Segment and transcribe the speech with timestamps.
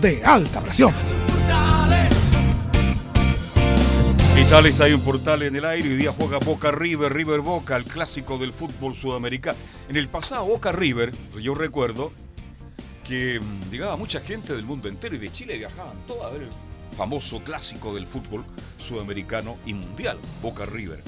[0.00, 0.92] de alta presión.
[4.34, 5.88] ¿Qué tal Estadio en Portal en el aire?
[5.88, 9.58] Hoy día juega Boca River, River Boca, el clásico del fútbol sudamericano.
[9.88, 12.12] En el pasado Boca River, yo recuerdo
[13.04, 16.42] que mm, llegaba mucha gente del mundo entero y de Chile viajaban todos a ver
[16.42, 18.44] el famoso clásico del fútbol
[18.78, 21.02] sudamericano y mundial, Boca River.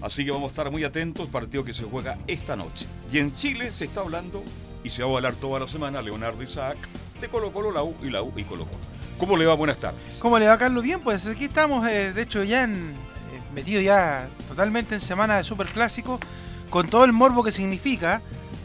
[0.00, 2.86] Así que vamos a estar muy atentos, partido que se juega esta noche.
[3.12, 4.42] Y en Chile se está hablando
[4.82, 6.76] y se va a hablar toda la semana Leonardo Isaac
[7.22, 8.78] de Colo Colo, la U y la U y Colo Colo.
[9.16, 9.54] ¿Cómo le va?
[9.54, 10.18] Buenas tardes.
[10.18, 10.82] ¿Cómo le va, Carlos?
[10.82, 15.36] Bien, pues aquí estamos, eh, de hecho, ya en, eh, metidos ya totalmente en semana
[15.36, 16.18] de Super Clásico,
[16.68, 18.20] con todo el morbo que significa,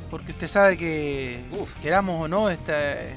[0.10, 1.78] porque usted sabe que, Uf.
[1.82, 3.14] queramos o no, este,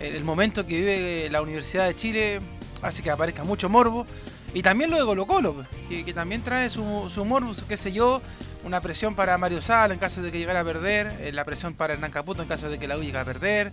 [0.00, 2.40] el momento que vive la Universidad de Chile
[2.82, 4.06] hace que aparezca mucho morbo.
[4.52, 7.76] Y también lo de Colo Colo, pues, que, que también trae su, su morbo, qué
[7.78, 8.20] sé yo,
[8.64, 11.72] una presión para Mario Sala en caso de que llegara a perder, eh, la presión
[11.72, 13.72] para Hernán Caputo en caso de que la U llegara a perder.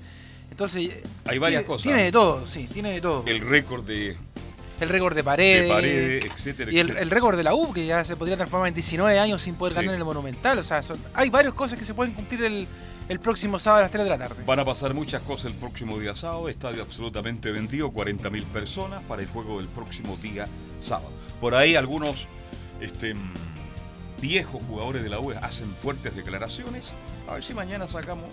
[0.52, 0.90] Entonces,
[1.26, 1.84] Hay varias tiene, cosas.
[1.84, 3.24] Tiene de todo, sí, tiene de todo.
[3.26, 4.16] El récord de,
[4.80, 6.26] El récord de de paredes.
[6.26, 7.02] etcétera, Y el, etcétera.
[7.02, 9.74] el récord de la U, que ya se podría transformar en 19 años sin poder
[9.74, 9.78] Sí.
[9.80, 10.58] ganar en el Monumental.
[10.60, 12.68] O sea, son- hay varias cosas que se pueden cumplir el,
[13.10, 14.44] el próximo sábado a las 3 de la tarde.
[14.46, 16.48] Van a pasar muchas cosas el próximo día sábado.
[16.48, 20.48] Estadio absolutamente vendido, 40.000 personas para el juego del próximo día
[20.80, 21.12] sábado.
[21.42, 22.28] Por ahí algunos
[22.82, 23.14] este,
[24.22, 26.94] viejos jugadores de la UE hacen fuertes declaraciones.
[27.28, 28.26] A ver si mañana sacamos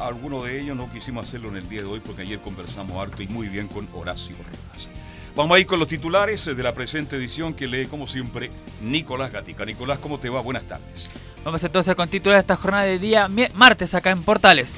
[0.00, 0.76] a alguno de ellos.
[0.76, 3.68] No quisimos hacerlo en el día de hoy porque ayer conversamos harto y muy bien
[3.68, 4.88] con Horacio Rivas.
[5.36, 8.50] Vamos a ir con los titulares de la presente edición que lee, como siempre,
[8.82, 9.64] Nicolás Gatica.
[9.64, 10.40] Nicolás, ¿cómo te va?
[10.40, 11.08] Buenas tardes.
[11.44, 14.74] Vamos entonces con título de esta jornada de día martes acá en Portales.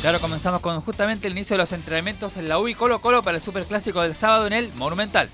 [0.00, 3.36] Claro, comenzamos con justamente el inicio de los entrenamientos en la U Colo Colo para
[3.36, 5.28] el Superclásico del sábado en el Monumental.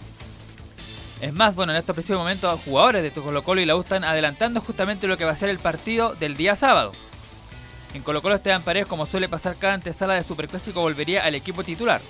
[1.20, 4.04] Es más, bueno, en estos precisos momentos jugadores de Colo Colo y la U están
[4.04, 6.92] adelantando justamente lo que va a ser el partido del día sábado.
[7.96, 11.64] En Colo Colo Esteban Paredes, como suele pasar cada antesala de Superclásico, volvería al equipo
[11.64, 12.02] titular.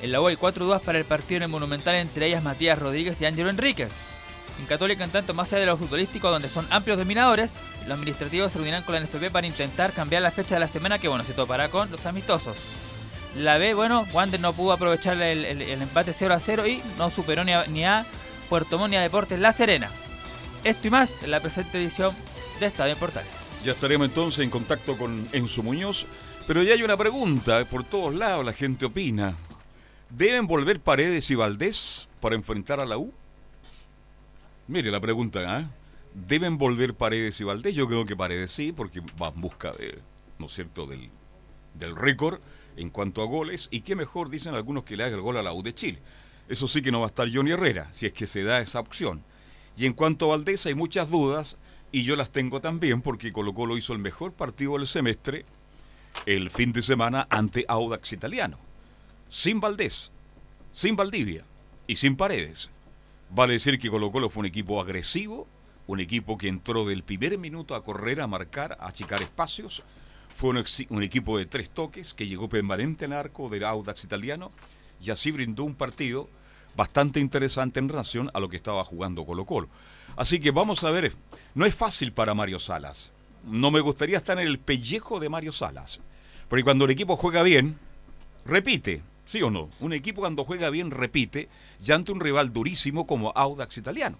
[0.00, 2.78] En la U hay cuatro dudas para el partido en el Monumental, entre ellas Matías
[2.78, 3.90] Rodríguez y Ángelo Enríquez.
[4.58, 7.50] En Católica, en tanto, más allá de lo futbolístico, donde son amplios dominadores,
[7.86, 10.98] los administrativos se reunirán con la NFP para intentar cambiar la fecha de la semana
[10.98, 12.56] que, bueno, se topará con los amistosos.
[13.36, 17.44] La B, bueno, Wander no pudo aprovechar el, empate 0 a 0 y no superó
[17.44, 18.06] ni a, ni a
[18.48, 19.90] Puerto Montt ni a Deportes La Serena.
[20.64, 22.14] Esto y más en la presente edición
[22.60, 23.41] de Estadio Portales.
[23.64, 26.06] Ya estaremos entonces en contacto con Enzo Muñoz.
[26.48, 29.36] Pero ya hay una pregunta, por todos lados la gente opina.
[30.10, 33.12] ¿Deben volver Paredes y Valdés para enfrentar a la U?
[34.66, 35.70] Mire la pregunta, ¿ah?
[36.12, 37.76] ¿Deben volver Paredes y Valdés?
[37.76, 40.00] Yo creo que Paredes sí, porque va en busca de,
[40.38, 41.08] ¿no es cierto?, del,
[41.74, 42.40] del récord
[42.76, 43.68] en cuanto a goles.
[43.70, 46.00] Y qué mejor, dicen algunos, que le haga el gol a la U de Chile.
[46.48, 48.80] Eso sí que no va a estar Johnny Herrera, si es que se da esa
[48.80, 49.22] opción.
[49.76, 51.56] Y en cuanto a Valdés hay muchas dudas
[51.92, 55.44] y yo las tengo también porque Colo Colo hizo el mejor partido del semestre
[56.26, 58.58] el fin de semana ante Audax Italiano.
[59.28, 60.10] Sin Valdés,
[60.72, 61.44] sin Valdivia
[61.86, 62.70] y sin Paredes.
[63.30, 65.46] Vale decir que Colo Colo fue un equipo agresivo,
[65.86, 69.82] un equipo que entró del primer minuto a correr, a marcar, a achicar espacios.
[70.32, 74.50] Fue un, equipo de tres toques que llegó permanente al arco del Audax Italiano
[74.98, 76.28] y así brindó un partido
[76.74, 79.68] bastante interesante en relación a lo que estaba jugando Colo Colo.
[80.16, 81.12] Así que vamos a ver,
[81.54, 83.12] no es fácil para Mario Salas.
[83.44, 86.00] No me gustaría estar en el pellejo de Mario Salas.
[86.48, 87.78] Porque cuando el equipo juega bien,
[88.44, 89.70] repite, ¿sí o no?
[89.80, 91.48] Un equipo cuando juega bien repite,
[91.80, 94.18] ya ante un rival durísimo como Audax Italiano.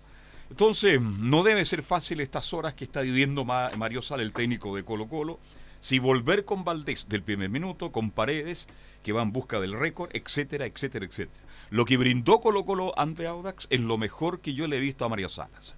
[0.50, 4.74] Entonces, no debe ser fácil estas horas que está viviendo Ma- Mario Sala, el técnico
[4.76, 5.38] de Colo Colo,
[5.80, 8.68] si volver con Valdés del primer minuto, con Paredes,
[9.02, 11.42] que va en busca del récord, etcétera, etcétera, etcétera.
[11.70, 15.04] Lo que brindó Colo Colo ante Audax es lo mejor que yo le he visto
[15.04, 15.74] a Mario Salas.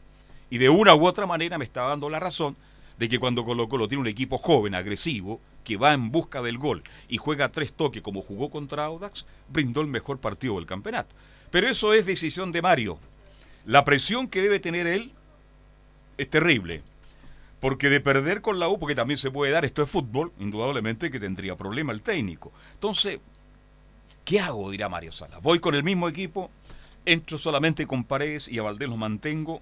[0.54, 2.56] Y de una u otra manera me está dando la razón
[2.96, 6.58] de que cuando Colo Colo tiene un equipo joven, agresivo, que va en busca del
[6.58, 11.12] gol y juega tres toques como jugó contra Audax, brindó el mejor partido del campeonato.
[11.50, 13.00] Pero eso es decisión de Mario.
[13.66, 15.10] La presión que debe tener él
[16.18, 16.82] es terrible.
[17.58, 21.10] Porque de perder con la U, porque también se puede dar, esto es fútbol, indudablemente
[21.10, 22.52] que tendría problema el técnico.
[22.74, 23.18] Entonces,
[24.24, 24.70] ¿qué hago?
[24.70, 25.38] dirá Mario Sala.
[25.38, 26.48] Voy con el mismo equipo,
[27.04, 29.60] entro solamente con Paredes y a Valdés lo mantengo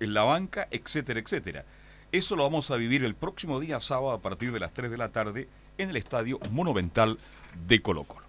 [0.00, 1.64] en la banca, etcétera, etcétera.
[2.12, 4.96] Eso lo vamos a vivir el próximo día sábado a partir de las 3 de
[4.96, 5.48] la tarde
[5.78, 7.18] en el Estadio Monumental
[7.66, 8.24] de Colo Colo.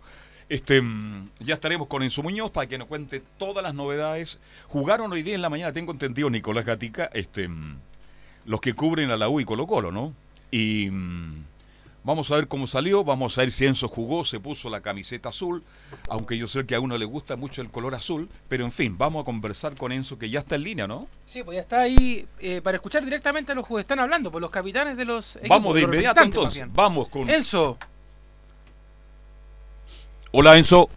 [0.47, 4.39] Este, mm, ya estaremos con Enzo Muñoz para que nos cuente todas las novedades.
[4.67, 7.77] Jugaron hoy día en la mañana, tengo entendido, Nicolás Gatica, este, mm,
[8.45, 10.13] los que cubren a la U y Colo Colo, ¿no?
[10.51, 11.43] Y mm,
[12.05, 15.29] vamos a ver cómo salió, vamos a ver si Enzo jugó, se puso la camiseta
[15.29, 15.63] azul,
[16.07, 18.97] aunque yo sé que a uno le gusta mucho el color azul, pero en fin,
[18.97, 21.07] vamos a conversar con Enzo que ya está en línea, ¿no?
[21.25, 24.39] Sí, pues ya está ahí eh, para escuchar directamente a los que están hablando, por
[24.39, 25.49] los capitanes de los equipos.
[25.49, 27.29] Vamos de inmediato entonces, vamos con...
[27.29, 27.77] Enzo,
[30.31, 30.89] Hola Enzo.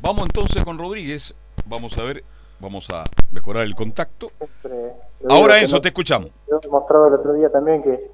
[0.00, 1.34] Vamos entonces con Rodríguez,
[1.66, 2.24] vamos a ver,
[2.58, 4.32] vamos a mejorar el contacto.
[5.28, 6.30] Ahora que te escuchamos.
[6.48, 8.10] Yo he mostrado el otro día también que,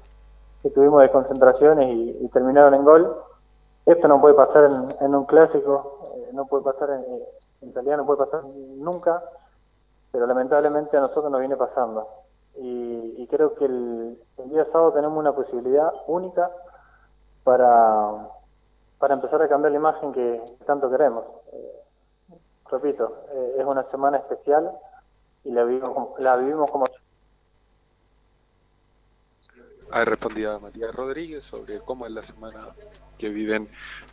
[0.61, 3.15] que tuvimos desconcentraciones y, y terminaron en gol.
[3.85, 7.05] Esto no puede pasar en, en un clásico, eh, no puede pasar en,
[7.61, 9.23] en realidad no puede pasar nunca,
[10.11, 12.07] pero lamentablemente a nosotros nos viene pasando.
[12.57, 16.51] Y, y creo que el, el día sábado tenemos una posibilidad única
[17.43, 18.27] para,
[18.99, 21.25] para empezar a cambiar la imagen que tanto queremos.
[21.53, 21.81] Eh,
[22.69, 24.71] repito, eh, es una semana especial
[25.43, 26.85] y la vivimos, como- la vivimos como
[29.91, 32.67] Ahí respondía Matías Rodríguez sobre cómo es la semana
[33.17, 33.67] que viven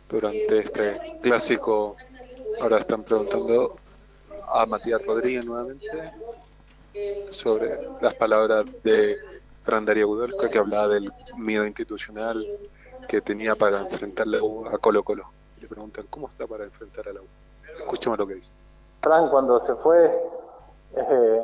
[0.09, 1.95] durante este clásico.
[2.59, 3.77] Ahora están preguntando
[4.49, 6.13] a Matías Rodríguez nuevamente
[7.29, 9.17] sobre las palabras de
[9.61, 12.43] Fran Darío Budolka que hablaba del miedo institucional
[13.07, 15.25] que tenía para enfrentar la U a Colo Colo.
[15.61, 17.25] Le preguntan cómo está para enfrentar a la U.
[17.81, 18.49] Escuchemos lo que dice.
[19.03, 20.11] Frank cuando se fue,
[20.95, 21.43] eh,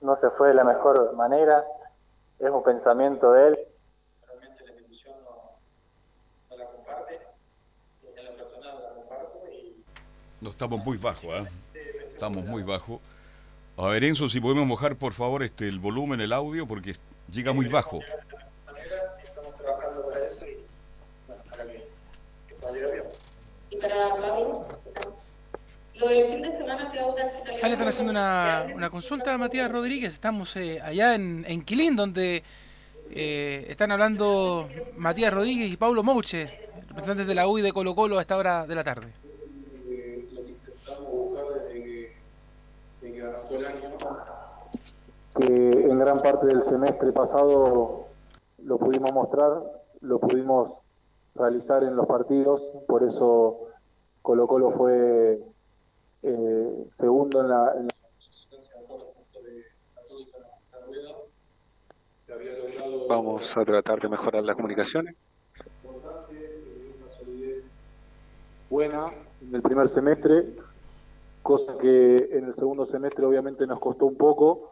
[0.00, 1.64] no se fue de la mejor manera,
[2.38, 3.58] es un pensamiento de él.
[4.26, 5.58] Realmente la institución no,
[6.50, 7.20] no la comparte,
[8.16, 9.84] en lo personal la comparto y
[10.40, 11.48] No estamos muy bajo, ¿eh?
[12.12, 13.00] Estamos muy bajo.
[13.76, 16.94] A ver, Enzo, si podemos mojar por favor este el volumen, el audio, porque
[17.30, 17.98] llega muy bajo.
[19.24, 20.64] estamos trabajando para eso y
[21.26, 21.88] bueno, para que,
[22.46, 23.04] que pueda bien.
[23.70, 24.66] Y para Pablo,
[25.96, 30.12] lo del fin de semana ahí le están haciendo una, una consulta a Matías Rodríguez.
[30.12, 32.42] Estamos eh, allá en, en Quilín, donde
[33.10, 36.46] eh, están hablando Matías Rodríguez y Paulo Mouche,
[36.88, 39.12] representantes de la U y de Colo Colo a esta hora de la tarde.
[40.32, 42.12] lo que intentamos buscar desde que,
[43.00, 43.90] desde que arrancó el año,
[45.38, 48.08] que en gran parte del semestre pasado
[48.64, 49.62] lo pudimos mostrar,
[50.00, 50.72] lo pudimos
[51.34, 53.58] realizar en los partidos, por eso
[54.22, 55.40] Colo Colo fue
[56.24, 57.94] eh, segundo en la, en la
[63.08, 65.14] Vamos a tratar de mejorar las comunicaciones.
[66.30, 67.62] eh,
[68.70, 70.54] buena en el primer semestre,
[71.42, 74.70] cosa que en el segundo semestre obviamente nos costó un poco.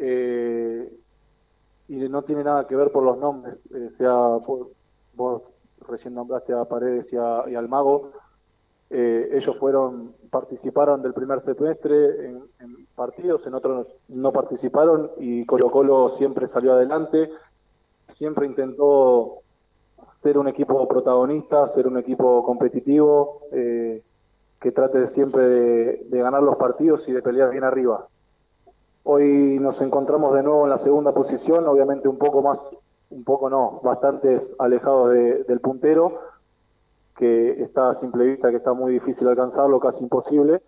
[0.00, 0.88] eh,
[1.88, 4.72] y no tiene nada que ver por los nombres, eh, sea por-
[5.12, 8.12] vos recién nombraste a Paredes y, a- y al Mago,
[8.90, 12.42] eh, ellos fueron, participaron del primer semestre en,
[12.94, 17.30] partidos, en otros no participaron y Colo Colo siempre salió adelante,
[18.08, 19.40] siempre intentó
[20.18, 24.02] ser un equipo protagonista, ser un equipo competitivo, eh,
[24.60, 28.08] que trate siempre de, de ganar los partidos y de pelear bien arriba.
[29.04, 32.58] Hoy nos encontramos de nuevo en la segunda posición, obviamente un poco más,
[33.10, 36.18] un poco no, bastantes alejados de- del puntero,
[37.18, 40.62] que está a simple vista que está muy difícil alcanzarlo, casi imposible,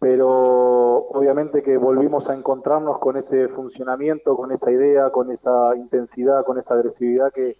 [0.00, 0.28] pero
[1.10, 6.58] obviamente que volvimos a encontrarnos con ese funcionamiento, con esa idea, con esa intensidad, con
[6.58, 7.56] esa agresividad que,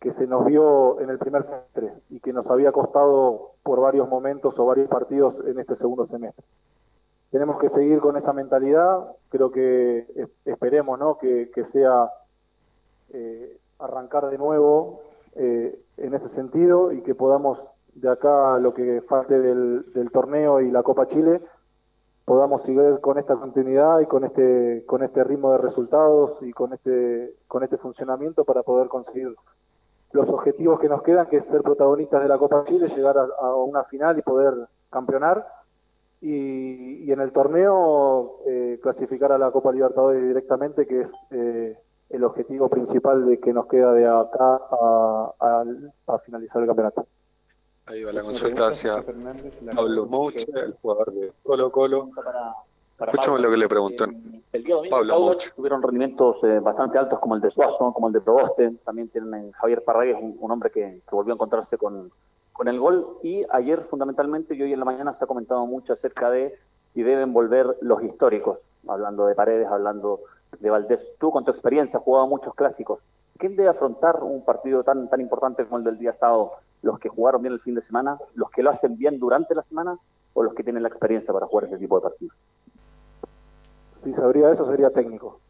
[0.00, 4.08] que se nos vio en el primer semestre y que nos había costado por varios
[4.08, 6.44] momentos o varios partidos en este segundo semestre.
[7.30, 11.16] Tenemos que seguir con esa mentalidad, creo que es- esperemos ¿no?
[11.18, 12.10] que, que sea
[13.12, 15.00] eh, arrancar de nuevo
[15.36, 17.60] eh, en ese sentido y que podamos
[17.94, 21.40] de acá lo que falte del, del torneo y la Copa Chile
[22.24, 26.72] podamos seguir con esta continuidad y con este con este ritmo de resultados y con
[26.72, 29.34] este con este funcionamiento para poder conseguir
[30.14, 33.24] los objetivos que nos quedan, que es ser protagonistas de la Copa Chile, llegar a,
[33.40, 34.54] a una final y poder
[34.88, 35.44] campeonar.
[36.20, 41.76] Y, y en el torneo eh, clasificar a la Copa Libertadores directamente, que es eh,
[42.10, 45.64] el objetivo principal de que nos queda de acá a,
[46.06, 47.06] a finalizar el campeonato.
[47.86, 49.04] Ahí va la consulta hacia
[49.74, 52.10] Pablo Mouche, el jugador de Colo Colo.
[52.98, 54.04] Escuchamos lo que le preguntó.
[54.52, 55.50] El día domingo Pablo Mouche.
[55.54, 58.70] tuvieron rendimientos eh, bastante altos como el de Suazo, como el de Proboste.
[58.84, 62.10] También tienen Javier Parragués, un, un hombre que, que, volvió a encontrarse con,
[62.52, 63.18] con el gol.
[63.22, 66.54] Y ayer, fundamentalmente, y hoy en la mañana se ha comentado mucho acerca de
[66.94, 68.60] si deben volver los históricos.
[68.86, 70.20] Hablando de Paredes, hablando
[70.60, 71.00] de Valdés.
[71.18, 73.00] Tú, con tu experiencia, has jugado muchos clásicos.
[73.38, 76.52] ¿Quién debe afrontar un partido tan, tan importante como el del día sábado?
[76.84, 79.62] los que jugaron bien el fin de semana, los que lo hacen bien durante la
[79.62, 79.98] semana
[80.34, 82.36] o los que tienen la experiencia para jugar ese tipo de partidos.
[84.02, 85.40] Si sabría eso, sería técnico.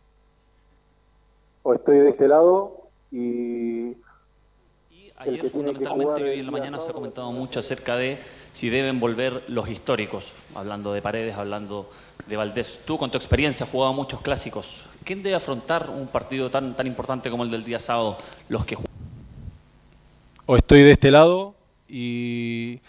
[1.64, 3.96] O estoy de este lado y...
[5.30, 8.18] ayer fundamentalmente y hoy en la mañana se ha comentado mucho acerca de
[8.52, 11.90] si deben volver los históricos, hablando de Paredes, hablando
[12.26, 12.80] de Valdés.
[12.84, 14.84] Tú con tu experiencia has jugado muchos clásicos.
[15.04, 18.16] ¿Quién debe afrontar un partido tan, tan importante como el del día sábado?
[18.48, 18.76] Los que
[20.46, 21.54] o estoy de este lado
[21.88, 22.80] y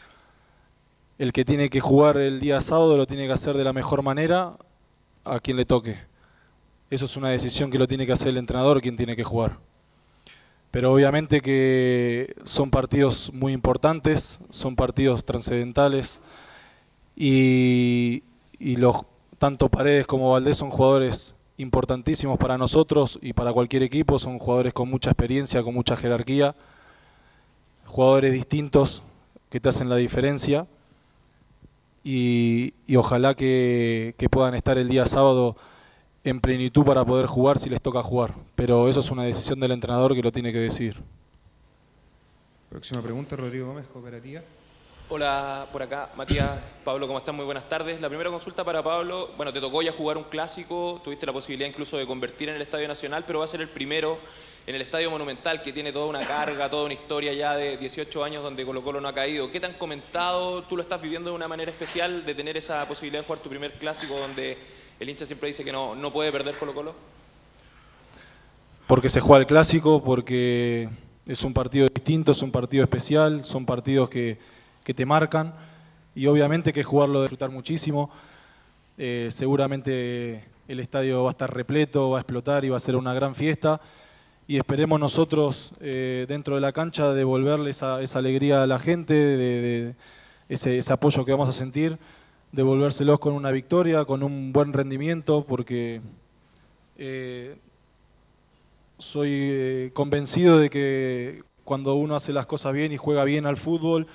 [1.17, 4.01] el que tiene que jugar el día sábado lo tiene que hacer de la mejor
[4.01, 4.57] manera
[5.23, 5.97] a quien le toque.
[6.89, 9.57] Eso es una decisión que lo tiene que hacer el entrenador, quien tiene que jugar.
[10.75, 16.19] Pero obviamente que son partidos muy importantes, son partidos trascendentales
[17.15, 18.23] y,
[18.59, 18.97] y los,
[19.37, 24.73] tanto Paredes como Valdés son jugadores importantísimos para nosotros y para cualquier equipo, son jugadores
[24.73, 26.55] con mucha experiencia, con mucha jerarquía
[27.85, 29.01] jugadores distintos
[29.49, 30.67] que te hacen la diferencia.
[32.03, 35.55] Y, ojalá que, puedan estar el día sábado
[36.25, 38.33] en plenitud para poder jugar si les toca jugar.
[38.55, 40.97] Pero eso es una decisión del entrenador que lo tiene que decir.
[42.69, 44.41] Próxima pregunta, Rodrigo Gómez, Cooperativa.
[45.07, 47.35] Hola, por acá, Matías, Pablo, ¿cómo están?
[47.35, 48.01] Muy buenas tardes.
[48.01, 51.69] La primera consulta para Pablo, bueno, te tocó ya jugar un clásico, tuviste la posibilidad
[51.69, 54.17] incluso de convertir en el Estadio Nacional, pero va a ser el primero
[54.65, 58.23] en el Estadio Monumental, que tiene toda una carga, toda una historia ya de 18
[58.23, 59.51] años donde Colo Colo no ha caído.
[59.51, 60.63] ¿Qué te han comentado?
[60.63, 63.49] ¿Tú lo estás viviendo de una manera especial de tener esa posibilidad de jugar tu
[63.49, 64.57] primer clásico donde
[64.99, 66.95] el hincha siempre dice que no, no puede perder Colo Colo?
[68.87, 70.89] Porque se juega el clásico, porque
[71.25, 74.37] es un partido distinto, es un partido especial, son partidos que,
[74.83, 75.53] que te marcan
[76.13, 78.11] y obviamente que jugarlo disfrutar muchísimo.
[78.97, 82.95] Eh, seguramente el estadio va a estar repleto, va a explotar y va a ser
[82.95, 83.81] una gran fiesta
[84.47, 89.13] y esperemos nosotros eh, dentro de la cancha devolverle esa, esa alegría a la gente,
[89.13, 89.95] de,
[90.49, 91.97] ese, apoyo que vamos a sentir,
[92.55, 96.01] devolvérselos con una victoria, con un buen rendimiento, porque
[96.97, 97.57] eh,
[98.97, 103.57] soy eh, convencido de que cuando uno hace las cosas bien y juega bien al
[103.57, 104.07] fútbol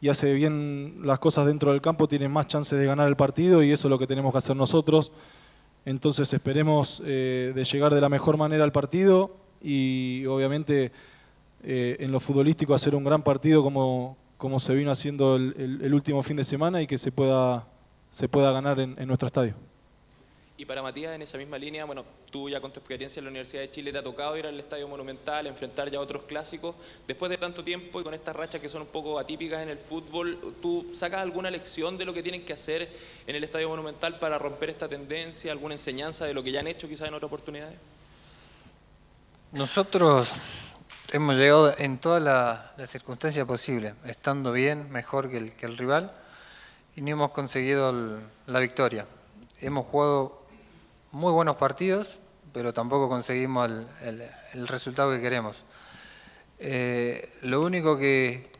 [0.00, 3.62] y hace bien las cosas dentro del campo, tiene más chances de ganar el partido
[3.62, 5.12] y eso es lo que tenemos que hacer nosotros.
[5.84, 10.92] Entonces esperemos de llegar de la mejor manera al partido y obviamente
[11.62, 16.22] eh, en lo futbolístico hacer un gran partido como, como se vino haciendo el, último
[16.22, 17.66] fin de semana y que se pueda,
[18.10, 19.54] se pueda ganar en, nuestro estadio.
[20.56, 23.30] Y para Matías, en esa misma línea, bueno, tú ya con tu experiencia en la
[23.30, 26.74] Universidad de Chile te ha tocado ir al Estadio Monumental, enfrentar ya otros clásicos.
[27.06, 29.78] Después de tanto tiempo y con estas rachas que son un poco atípicas en el
[29.78, 32.90] fútbol, ¿tú sacas alguna lección de lo que tienen que hacer
[33.26, 36.66] en el Estadio Monumental para romper esta tendencia, alguna enseñanza de lo que ya han
[36.66, 37.78] hecho quizás en otras oportunidades?
[39.52, 40.30] Nosotros
[41.10, 46.12] hemos llegado en todas las circunstancias posibles, estando bien, mejor que el, que el rival,
[46.96, 49.06] y no hemos conseguido la victoria.
[49.60, 50.42] Hemos jugado
[51.12, 52.18] muy buenos partidos,
[52.52, 53.70] pero tampoco conseguimos
[54.02, 55.64] el, resultado que queremos.
[56.58, 58.50] Eh, lo único que,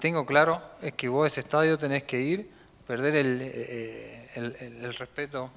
[0.00, 2.50] tengo claro es que vos a ese estadio tenés que ir,
[2.86, 5.50] perder el, eh, el respeto,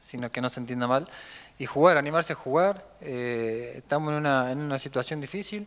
[0.00, 1.08] sino que no se entienda mal,
[1.58, 2.84] y jugar, animarse a jugar.
[3.00, 5.66] Eh, estamos en una, en una situación difícil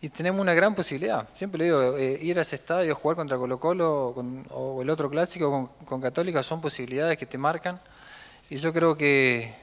[0.00, 1.28] y tenemos una gran posibilidad.
[1.32, 4.14] Siempre le digo, eh, ir a ese estadio, jugar contra Colo Colo
[4.50, 7.80] o el otro clásico con, Católica son posibilidades que te marcan.
[8.50, 9.54] Y yo creo que,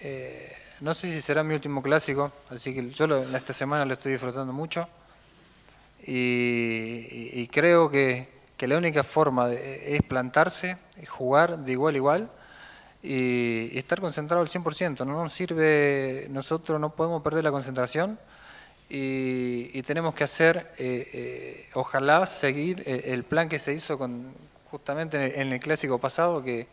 [0.00, 4.12] eh, no sé si será mi último clásico, así que yo esta semana lo estoy
[4.12, 4.88] disfrutando mucho.
[6.04, 10.76] Y, creo que, que, la única forma es plantarse,
[11.08, 12.30] jugar de igual a igual
[13.02, 15.04] y, estar concentrado al 100%.
[15.04, 18.18] No nos sirve, nosotros no podemos perder la concentración
[18.94, 24.34] y, tenemos que hacer, eh, eh, ojalá, seguir eh, el plan que se hizo con,
[24.70, 26.66] justamente en el, clásico pasado, que,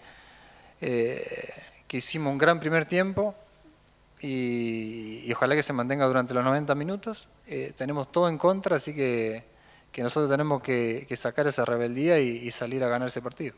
[0.81, 3.35] que hicimos un gran primer tiempo.
[4.19, 7.29] Y, ojalá que se mantenga durante los 90 minutos.
[7.77, 9.45] tenemos todo en contra, así que,
[9.89, 13.55] que nosotros tenemos que, sacar esa rebeldía y salir a ganar ese partido.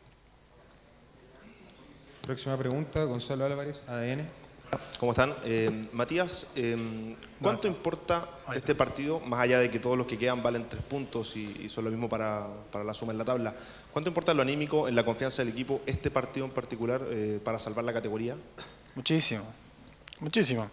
[2.22, 4.41] Próxima pregunta, Gonzalo Álvarez, ADN.
[4.98, 5.34] ¿Cómo están?
[5.44, 10.42] Eh, Matías, eh, ¿cuánto importa este partido, más allá de que todos los que quedan
[10.42, 12.46] valen tres puntos y, son lo mismo para,
[12.84, 13.54] la suma en la tabla?
[13.92, 17.58] ¿Cuánto importa lo anímico, en la confianza del equipo, este partido en particular, eh, para
[17.58, 18.36] salvar la categoría?
[18.94, 19.44] Muchísimo,
[20.20, 20.70] muchísimo.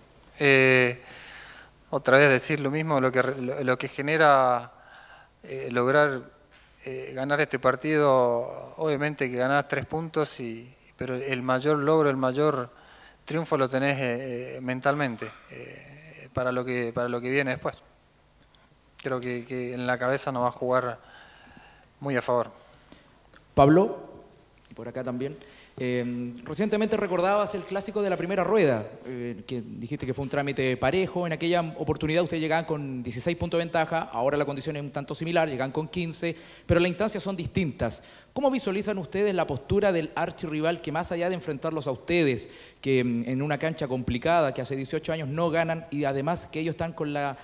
[1.90, 3.24] otra vez decir lo mismo, lo que,
[3.64, 4.72] lo, que genera
[5.72, 6.22] lograr
[7.14, 12.79] ganar este partido, obviamente que ganar tres puntos, y, pero el mayor logro, el mayor
[13.30, 17.84] triunfo lo tenés eh, eh, mentalmente eh, para, lo que, para lo que viene después.
[18.98, 20.98] Creo que, que en la cabeza nos va a jugar
[22.00, 22.50] muy a favor.
[23.54, 24.00] Pablo,
[24.72, 25.38] y por acá también.
[25.82, 30.30] Eh, recientemente recordabas el clásico de la primera rueda, eh, que dijiste que fue un
[30.30, 31.26] trámite parejo.
[31.26, 34.92] En aquella oportunidad ustedes llegaban con 16 puntos de ventaja, ahora la condición es un
[34.92, 38.04] tanto similar, llegan con 15, pero las instancias son distintas.
[38.34, 42.50] ¿Cómo visualizan ustedes la postura del archirrival que más allá de enfrentarlos a ustedes,
[42.82, 46.60] que mm, en una cancha complicada, que hace 18 años no ganan y además que
[46.60, 47.38] ellos están con la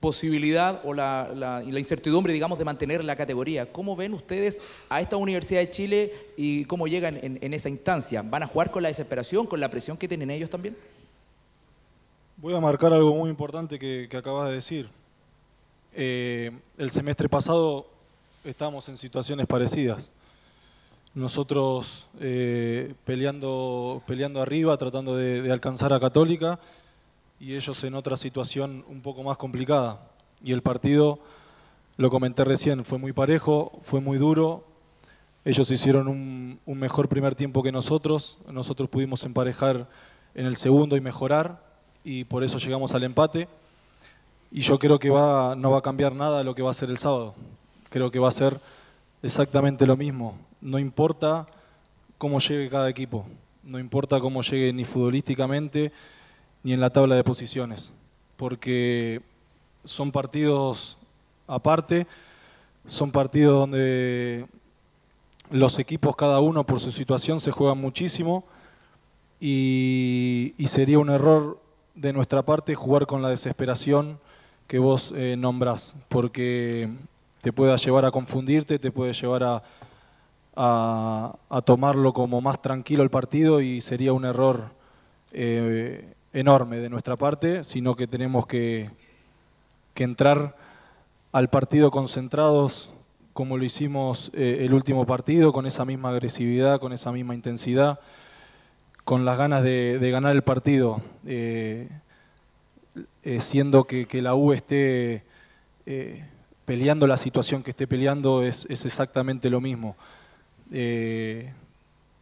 [0.00, 3.70] posibilidad o la, la, incertidumbre, digamos, de mantener la categoría.
[3.72, 8.22] ¿Cómo ven ustedes a esta Universidad de Chile y cómo llegan en, esa instancia?
[8.22, 10.76] ¿Van a jugar con la desesperación, con la presión que tienen ellos también?
[12.36, 14.88] Voy a marcar algo muy importante que, acabas de decir.
[15.94, 17.86] Eh, el semestre pasado
[18.44, 20.12] estábamos en situaciones parecidas.
[21.12, 26.60] Nosotros eh, peleando, peleando arriba, tratando de alcanzar a Católica
[27.40, 30.10] y ellos en otra situación un poco más complicada.
[30.42, 31.20] Y el partido,
[31.96, 34.64] lo comenté recién, fue muy parejo, fue muy duro.
[35.44, 38.38] Ellos hicieron un, mejor primer tiempo que nosotros.
[38.50, 39.88] Nosotros pudimos emparejar
[40.34, 41.62] en el segundo y mejorar
[42.04, 43.48] y por eso llegamos al empate.
[44.50, 46.90] Y yo creo que va, no va a cambiar nada lo que va a ser
[46.90, 47.34] el sábado.
[47.90, 48.60] Creo que va a ser
[49.22, 50.38] exactamente lo mismo.
[50.60, 51.46] No importa
[52.16, 53.26] cómo llegue cada equipo,
[53.62, 55.92] no importa cómo llegue ni futbolísticamente,
[56.62, 57.92] ni en la tabla de posiciones,
[58.36, 59.22] porque
[59.84, 60.98] son partidos
[61.46, 62.06] aparte,
[62.86, 64.46] son partidos donde
[65.50, 68.44] los equipos cada uno por su situación se juegan muchísimo
[69.40, 71.60] y, sería un error
[71.94, 74.18] de nuestra parte jugar con la desesperación
[74.66, 76.90] que vos eh, nombrás, porque
[77.40, 79.62] te puede llevar a confundirte, te puede llevar a,
[80.54, 84.70] a, tomarlo como más tranquilo el partido y sería un error
[85.32, 88.90] eh, enorme de nuestra parte, sino que tenemos que,
[89.96, 90.54] entrar
[91.32, 92.88] al partido concentrados
[93.32, 97.98] como lo hicimos eh, el último partido, con esa misma agresividad, con esa misma intensidad,
[99.04, 101.88] con las ganas de, ganar el partido, eh,
[103.24, 105.24] eh, siendo que, la U esté
[106.64, 109.96] peleando la situación que esté peleando, es, es exactamente lo mismo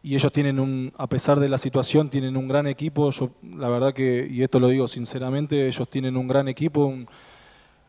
[0.07, 3.11] y ellos tienen un, a pesar de la situación, tienen un gran equipo.
[3.11, 6.85] Yo, la verdad que, y esto lo digo sinceramente, ellos tienen un gran equipo,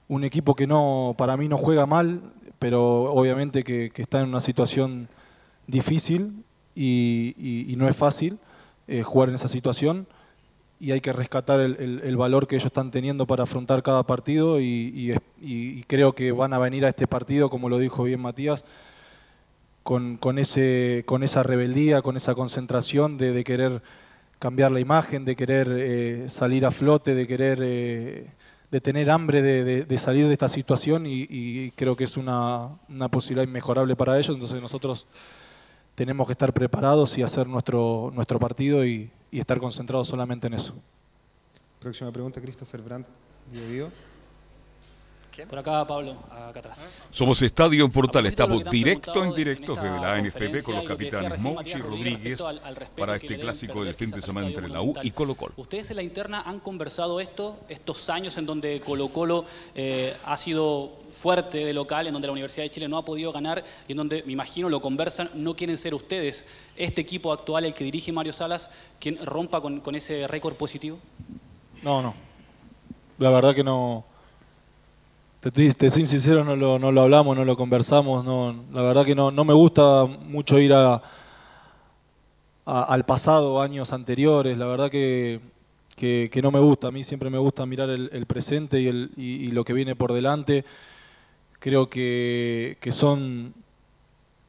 [0.09, 2.21] un, equipo que no, para mí no juega mal,
[2.59, 5.09] pero obviamente que, está en una situación
[5.69, 6.43] difícil
[6.75, 8.39] y, no es fácil
[8.89, 10.09] eh, jugar en esa situación
[10.81, 15.15] y hay que rescatar el, valor que ellos están teniendo para afrontar cada partido y,
[15.87, 18.65] creo que van a venir a este partido, como lo dijo bien Matías,
[19.89, 23.81] con, ese, con esa rebeldía, con esa concentración de, querer
[24.39, 28.31] cambiar la imagen, de querer eh, salir a flote, de querer, eh,
[28.71, 32.69] de tener hambre de, salir de esta situación y, creo que es una,
[33.11, 35.07] posibilidad inmejorable para ellos, entonces nosotros
[35.95, 40.75] tenemos que estar preparados y hacer nuestro, nuestro partido y, estar concentrados solamente en eso.
[41.81, 43.07] Próxima pregunta, Christopher Brandt,
[43.71, 43.91] Bio,
[45.47, 47.07] por acá, Pablo, acá atrás.
[47.11, 51.79] Somos Estadio en Portal, estamos directo en directo desde la NFP con los capitanes Mouchi
[51.79, 52.43] y Rodríguez
[52.97, 55.53] para este clásico del fin de semana entre la U y Colo Colo.
[55.57, 60.37] Ustedes en la interna han conversado esto, estos años en donde Colo Colo eh, ha
[60.37, 63.93] sido fuerte de local, en donde la Universidad de Chile no ha podido ganar y
[63.93, 66.47] en donde, me imagino, lo conversan, no quieren ser ustedes,
[66.77, 70.99] este equipo actual, el que dirige Mario Salas, quien rompa con, con ese récord positivo?
[71.83, 72.15] No, no.
[73.19, 74.05] La verdad que no
[75.41, 78.25] te, te soy sincero, no lo, no lo, hablamos, no lo conversamos.
[78.25, 81.03] No, la verdad que no, no me gusta mucho ir a,
[82.65, 84.59] al pasado, años anteriores.
[84.59, 85.41] La verdad que,
[85.97, 86.89] que, no me gusta.
[86.89, 90.13] A mí siempre me gusta mirar el, presente y, el, y, lo que viene por
[90.13, 90.65] delante.
[91.61, 93.55] Creo que, que son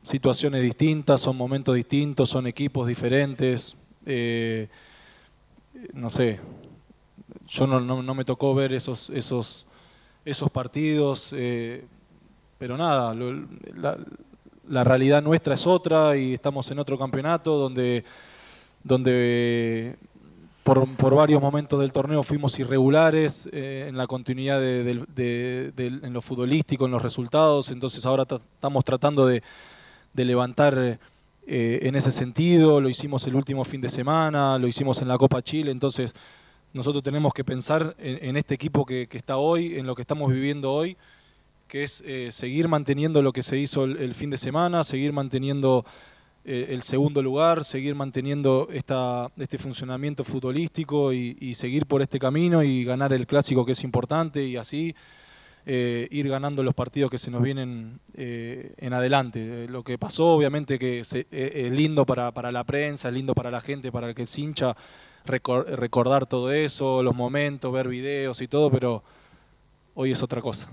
[0.02, 3.76] situaciones distintas, son momentos distintos, son equipos diferentes.
[4.06, 4.68] Eh,
[5.94, 6.40] no sé,
[7.48, 9.66] yo no, no, no, me tocó ver esos, esos,
[10.30, 11.86] esos partidos, eh,
[12.58, 13.16] pero nada,
[14.68, 18.04] la, realidad nuestra es otra y estamos en otro campeonato donde,
[18.84, 19.98] donde
[20.64, 26.22] por, por, varios momentos del torneo fuimos irregulares eh, en la continuidad de, en lo
[26.22, 29.42] futbolístico, en los resultados, entonces ahora estamos tratando de,
[30.14, 31.00] levantar
[31.48, 35.18] eh, en ese sentido, lo hicimos el último fin de semana, lo hicimos en la
[35.18, 36.14] Copa Chile, entonces
[36.74, 40.72] nosotros tenemos que pensar en, este equipo que, está hoy, en lo que estamos viviendo
[40.72, 40.98] hoy,
[41.68, 45.86] que es eh, seguir manteniendo lo que se hizo el fin de semana, seguir manteniendo
[46.46, 52.64] eh, el segundo lugar, seguir manteniendo esta, este funcionamiento futbolístico y, seguir por este camino
[52.64, 54.96] y ganar el clásico que es importante y así
[55.66, 59.68] eh, ir ganando los partidos que se nos vienen en adelante.
[59.68, 63.92] Lo que pasó obviamente que es lindo para, la prensa, es lindo para la gente,
[63.92, 64.76] para el que se hincha
[65.26, 69.04] recordar todo eso, los momentos, ver videos y todo, pero
[69.96, 70.70] hoy es otra cosa.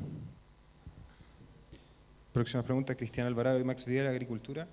[2.32, 4.68] Próxima pregunta, Cristian Alvarado y Max Vidal, Agricultura.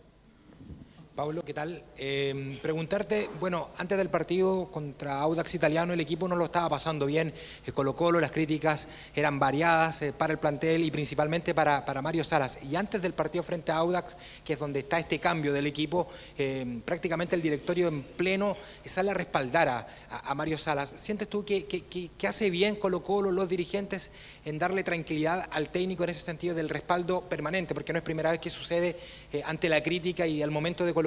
[1.16, 1.84] Pablo, ¿qué tal?
[1.96, 7.06] Em, preguntarte, bueno, antes del partido contra Audax Italiano el equipo no lo estaba pasando
[7.06, 7.32] bien,
[7.68, 12.24] eh, Colo Colo, las críticas eran variadas eh, para el plantel y principalmente para, Mario
[12.24, 12.58] Salas.
[12.64, 16.08] Y antes del partido frente a Audax, que es donde está este cambio del equipo,
[16.36, 19.70] em, prácticamente el directorio en pleno sale a respaldar
[20.10, 20.90] a, Mario Salas.
[20.90, 24.10] ¿Sientes tú que, que, hace bien Colo Colo, los dirigentes,
[24.46, 27.76] en darle tranquilidad al técnico en ese sentido del respaldo permanente?
[27.76, 28.96] Porque no es primera vez que sucede
[29.32, 31.03] eh, ante la crítica y al momento de Colo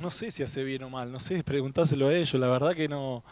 [0.00, 2.34] no sé si hace bien o mal, no sé, preguntárselo a ellos.
[2.34, 3.22] La verdad que no,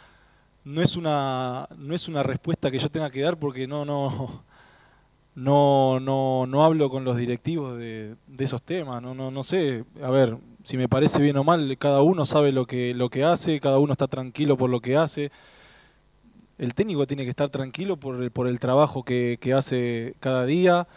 [0.65, 4.43] no, es una, no es una respuesta que yo tenga que dar porque no, no,
[5.35, 9.03] no, no, no hablo con los directivos de, esos temas.
[9.03, 12.53] No, no, no sé, a ver, si me parece bien o mal, cada uno sabe
[12.53, 15.31] lo que, lo que hace, cada uno está tranquilo por lo que hace.
[16.59, 20.89] El técnico tiene que estar tranquilo por el, por el trabajo que hace cada día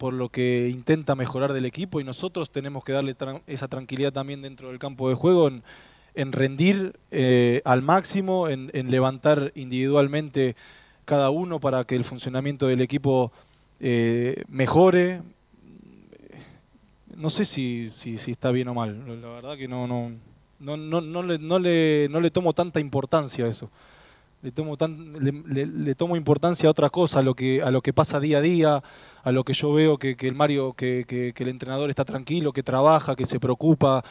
[0.00, 3.14] por lo que intenta mejorar del equipo y nosotros tenemos que darle
[3.46, 5.48] esa tranquilidad también dentro del campo de juego
[6.14, 10.56] en, rendir eh, al máximo, en, levantar individualmente
[11.04, 13.30] cada uno para que el funcionamiento del equipo
[13.78, 15.20] eh, mejore.
[17.14, 20.12] No sé si, si, está bien o mal, la verdad que no, no,
[20.60, 23.70] no, no, no, le, no, le, no le tomo tanta importancia a eso
[24.42, 27.92] le tomo, tan, le, tomo importancia a otra cosa, a lo que, a lo que
[27.92, 28.82] pasa día a día,
[29.22, 32.62] a lo que yo veo que, el Mario, que, que, el entrenador está tranquilo, que
[32.62, 34.02] trabaja, que se preocupa.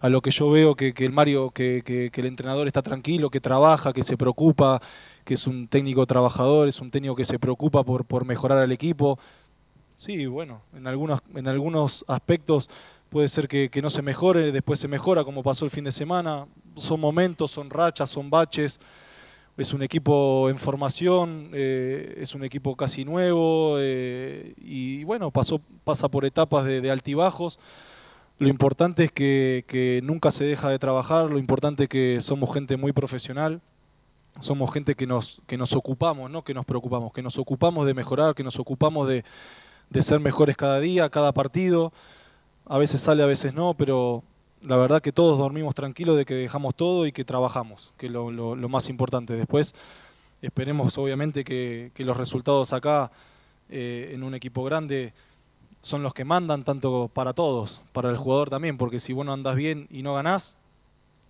[0.00, 3.94] A lo que yo veo que, el Mario, que, el entrenador está tranquilo, que trabaja,
[3.94, 4.82] que se preocupa,
[5.24, 8.72] que es un técnico trabajador, es un técnico que se preocupa por, por mejorar al
[8.72, 9.18] equipo.
[9.94, 12.68] Sí, bueno, en algunos, en algunos aspectos
[13.14, 16.48] puede ser que, no se mejore, después se mejora como pasó el fin de semana.
[16.74, 18.80] Son momentos, son rachas, son baches.
[19.56, 25.60] Es un equipo en formación, eh, es un equipo casi nuevo eh, y bueno, pasó,
[25.84, 27.60] pasa por etapas de, altibajos.
[28.40, 32.76] Lo importante es que, nunca se deja de trabajar, lo importante es que somos gente
[32.76, 33.60] muy profesional,
[34.40, 37.94] somos gente que nos, que nos ocupamos, no que nos preocupamos, que nos ocupamos de
[37.94, 39.24] mejorar, que nos ocupamos de,
[39.88, 41.92] de ser mejores cada día, cada partido
[42.66, 44.22] a veces sale, a veces no, pero
[44.62, 48.12] la verdad que todos dormimos tranquilos de que dejamos todo y que trabajamos, que es
[48.12, 49.34] lo, más importante.
[49.34, 49.74] Después
[50.40, 53.10] esperemos obviamente que, los resultados acá
[53.68, 55.12] eh, en un equipo grande
[55.82, 59.54] son los que mandan tanto para todos, para el jugador también, porque si vos no
[59.54, 60.56] bien y no ganás,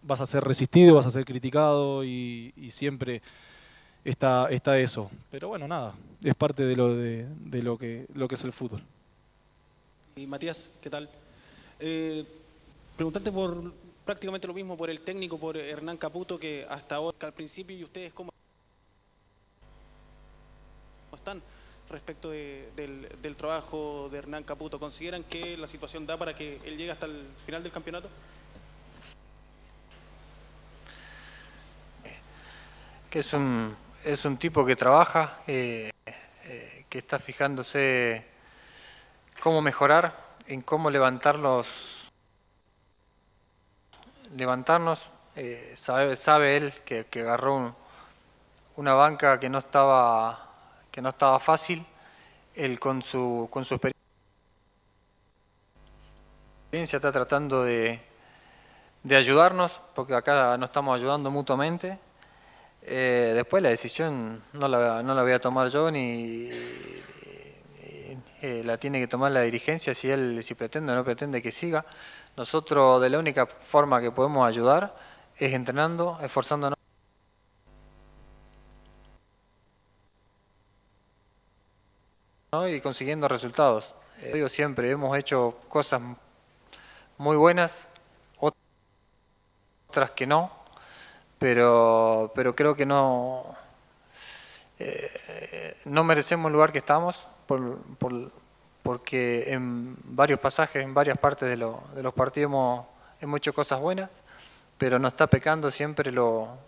[0.02, 3.20] vas a ser resistido, vas a ser criticado y, siempre
[4.04, 5.10] está, está eso.
[5.30, 7.26] Pero bueno, nada, es parte de lo, de,
[7.62, 8.82] lo, que, lo que es el fútbol.
[10.14, 11.08] Y Matías, ¿qué tal?
[11.86, 12.24] Eh,
[12.96, 13.70] preguntarte por
[14.06, 17.84] prácticamente lo mismo por el técnico, por Hernán Caputo, que hasta ahora, al principio, y
[17.84, 18.32] ustedes cómo
[21.14, 21.42] están
[21.90, 24.80] respecto del, trabajo de Hernán Caputo.
[24.80, 28.08] ¿Consideran que la situación da para que él llegue hasta el final del campeonato?
[33.10, 38.24] Que es un, es un tipo que trabaja, eh, eh, que está fijándose
[39.42, 42.11] cómo mejorar en cómo levantarlos,
[44.37, 45.11] levantarnos.
[45.37, 47.74] Eh, sabe, sabe él que, agarró
[48.76, 50.40] una banca que no estaba
[50.90, 51.85] que no estaba fácil.
[52.54, 53.74] Él con su con su
[56.70, 58.00] experiencia está tratando de,
[59.02, 61.98] de ayudarnos, porque acá nos estamos ayudando mutuamente.
[62.83, 66.50] Eh, después la decisión no la, no la voy a tomar yo ni,
[68.44, 71.50] eh, la tiene que tomar la dirigencia si él si pretende o no pretende que
[71.50, 71.87] siga.
[72.37, 74.94] Nosotros de la única forma que podemos ayudar
[75.38, 76.78] es entrenando, esforzándonos.
[82.68, 83.94] y consiguiendo resultados.
[84.20, 86.02] Eh, digo siempre, hemos hecho cosas
[87.18, 87.88] muy buenas,
[89.88, 90.52] otras que no,
[91.38, 93.57] pero, pero creo que no,
[94.78, 97.78] eh, no merecemos el lugar que estamos, por,
[98.82, 102.87] porque en varios pasajes, en varias partes de, de los partidos hemos,
[103.20, 104.10] hemos, hecho cosas buenas,
[104.78, 106.58] pero nos está pecando siempre lo,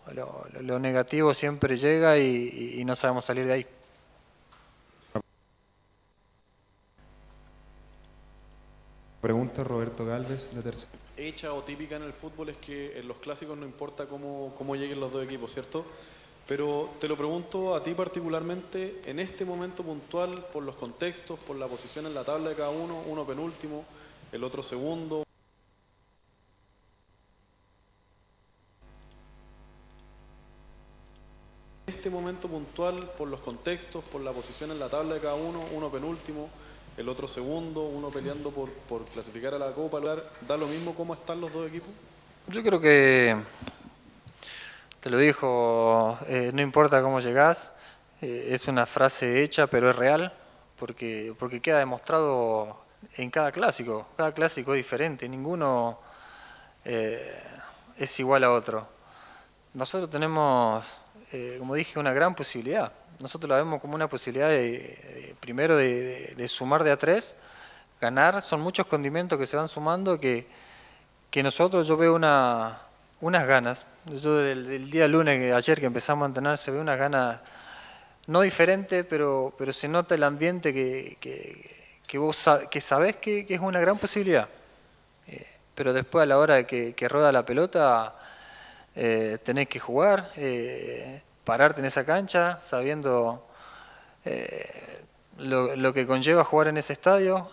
[0.63, 3.67] lo, negativo, siempre llega y no sabemos salir de ahí.
[9.27, 10.93] Pregunta Roberto Galvez, de tercera.
[11.17, 14.77] Hecha o típica en el fútbol es que en los clásicos no importa cómo, cómo
[14.77, 15.85] lleguen los dos equipos, ¿cierto?
[16.47, 21.57] Pero te lo pregunto a ti particularmente, en este momento puntual, por los contextos, por
[21.57, 23.85] la posición en la tabla de cada uno, uno penúltimo,
[24.31, 25.25] el otro segundo.
[31.89, 35.35] En este momento puntual, por los contextos, por la posición en la tabla de cada
[35.35, 36.49] uno, uno penúltimo,
[36.97, 38.71] el otro segundo, uno peleando por,
[39.07, 41.89] clasificar a la Copa, ¿da lo mismo cómo están los dos equipos?
[42.49, 43.37] Yo creo que,
[45.07, 47.71] te lo dijo, eh, no importa cómo llegás,
[48.21, 50.33] eh, es una frase hecha pero es real,
[50.77, 52.77] porque, porque queda demostrado
[53.17, 56.01] en cada clásico, cada clásico es diferente, ninguno
[56.85, 57.41] eh,
[57.97, 58.85] es igual a otro.
[59.75, 60.85] Nosotros tenemos,
[61.57, 62.91] como dije, una gran posibilidad.
[63.21, 67.37] Nosotros la vemos como una posibilidad de, primero de, sumar de a tres,
[68.01, 70.49] ganar, son muchos condimentos que se van sumando que,
[71.31, 72.86] que nosotros yo veo una,
[73.21, 76.99] unas ganas, yo del, día lunes, que ayer que empezamos a entrenar, se ve unas
[76.99, 77.41] ganas
[78.27, 81.17] no diferente, pero, pero se nota el ambiente que,
[82.07, 84.49] que, vos que sabés que, es una gran posibilidad.
[85.27, 88.15] Eh, pero después a la hora que, que rueda la pelota,
[88.97, 90.33] eh, tenés que jugar.
[90.37, 93.47] Eh, pararte en esa cancha sabiendo
[94.25, 95.05] eh,
[95.39, 97.51] lo, que conlleva jugar en ese estadio,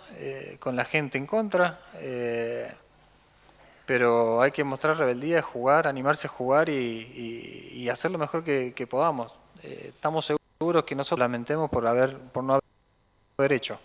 [0.60, 1.80] con la gente en contra,
[3.86, 9.36] pero hay que mostrar rebeldía, jugar, animarse a jugar y, hacer lo mejor que, podamos.
[9.62, 12.60] estamos seguros que no nosotros lamentemos por, haber, por no
[13.38, 13.80] haber hecho.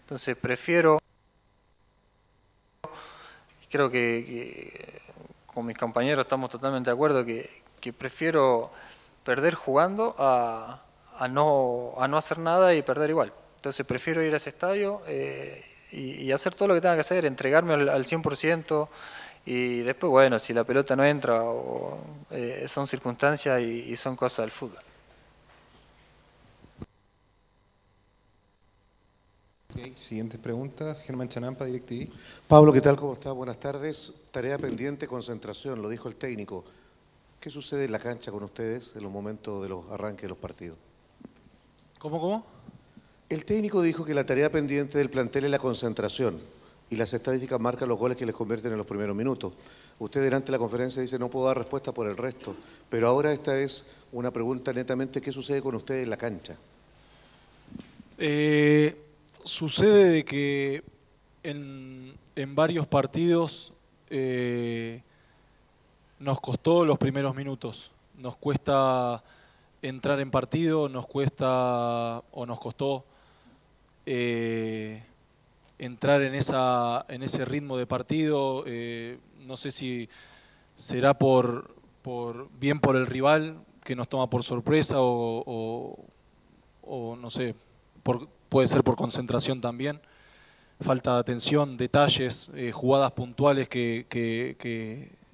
[0.00, 0.98] Entonces prefiero,
[3.70, 5.00] creo que,
[5.46, 8.70] con mis compañeros estamos totalmente de acuerdo, que prefiero
[9.24, 10.82] perder jugando a,
[11.30, 13.32] no, hacer nada y perder igual.
[13.56, 17.24] Entonces prefiero ir a ese estadio eh, y, hacer todo lo que tenga que hacer,
[17.26, 18.88] entregarme al, 100%
[19.44, 21.98] y después, bueno, si la pelota no entra, o,
[22.30, 24.78] eh, son circunstancias y, son cosas del fútbol.
[29.96, 32.08] siguiente pregunta, Germán Chanampa, DirecTV.
[32.46, 32.96] Pablo, ¿qué tal?
[32.96, 33.32] ¿Cómo está?
[33.32, 34.12] Buenas tardes.
[34.30, 36.64] Tarea pendiente, concentración, lo dijo el técnico.
[37.40, 40.38] ¿Qué sucede en la cancha con ustedes en los momentos de los arranques de los
[40.38, 40.76] partidos?
[41.98, 42.46] ¿Cómo, cómo?
[43.28, 46.40] El técnico dijo que la tarea pendiente del plantel es la concentración
[46.92, 49.54] y las estadísticas marcan los goles que les convierten en los primeros minutos.
[49.98, 52.54] Usted delante de la conferencia dice no puedo dar respuesta por el resto,
[52.90, 56.54] pero ahora esta es una pregunta netamente, ¿qué sucede con ustedes en la cancha?
[58.18, 58.94] Eh,
[59.42, 60.84] sucede de que
[61.42, 62.14] en,
[62.54, 63.72] varios partidos
[64.10, 65.00] eh,
[66.18, 67.90] nos costó los primeros minutos.
[68.18, 69.24] Nos cuesta
[69.80, 73.06] entrar en partido, nos cuesta o nos costó
[74.04, 75.02] eh,
[75.84, 78.64] entrar en, esa, en ese ritmo de partido.
[78.66, 80.08] Eh, no sé si
[80.76, 85.98] será por, por bien por el rival que nos toma por sorpresa o,
[86.84, 87.54] no sé,
[88.48, 90.00] puede ser por concentración también.
[90.80, 94.06] Falta de atención, detalles, eh, jugadas puntuales que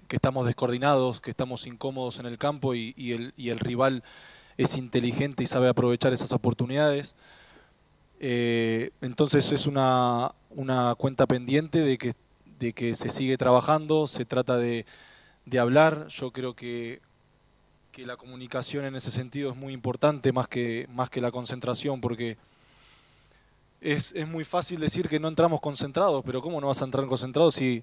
[0.09, 4.03] que estamos descoordinados, que estamos incómodos en el campo y, el, el, rival
[4.57, 7.15] es inteligente y sabe aprovechar esas oportunidades.
[8.19, 10.33] Eh, entonces es una,
[10.97, 12.15] cuenta pendiente de que,
[12.59, 14.85] de que se sigue trabajando, se trata de,
[15.59, 16.09] hablar.
[16.09, 17.01] Yo creo que,
[17.93, 22.01] que, la comunicación en ese sentido es muy importante, más que, más que la concentración,
[22.01, 22.37] porque
[23.81, 27.07] es, es muy fácil decir que no entramos concentrados, pero ¿cómo no vas a entrar
[27.07, 27.83] concentrados si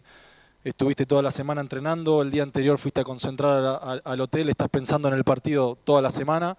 [0.66, 5.08] estuviste toda la semana entrenando, el día anterior fuiste a concentrar al hotel, estás pensando
[5.08, 6.58] en el partido toda la semana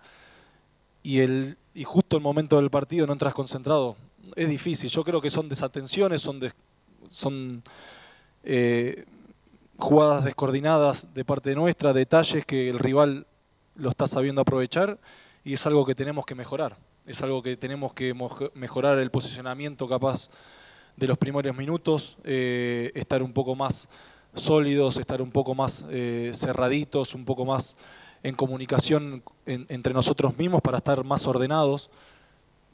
[1.02, 3.96] y, el, y justo el momento del partido no entras concentrado.
[4.34, 6.40] Es difícil, yo creo que son desatenciones, son,
[7.08, 7.62] son
[8.42, 9.04] eh,
[9.78, 13.26] jugadas descoordinadas de parte nuestra, detalles que el rival
[13.74, 14.98] lo está sabiendo aprovechar
[15.44, 16.76] y es algo que tenemos que mejorar.
[17.06, 18.14] Es algo que tenemos que
[18.54, 20.28] mejorar el posicionamiento capaz
[20.96, 23.88] de los primeros minutos, eh, estar un poco más
[24.34, 27.76] sólidos, estar un poco más eh, cerraditos, un poco más
[28.22, 31.90] en comunicación entre nosotros mismos para estar más ordenados.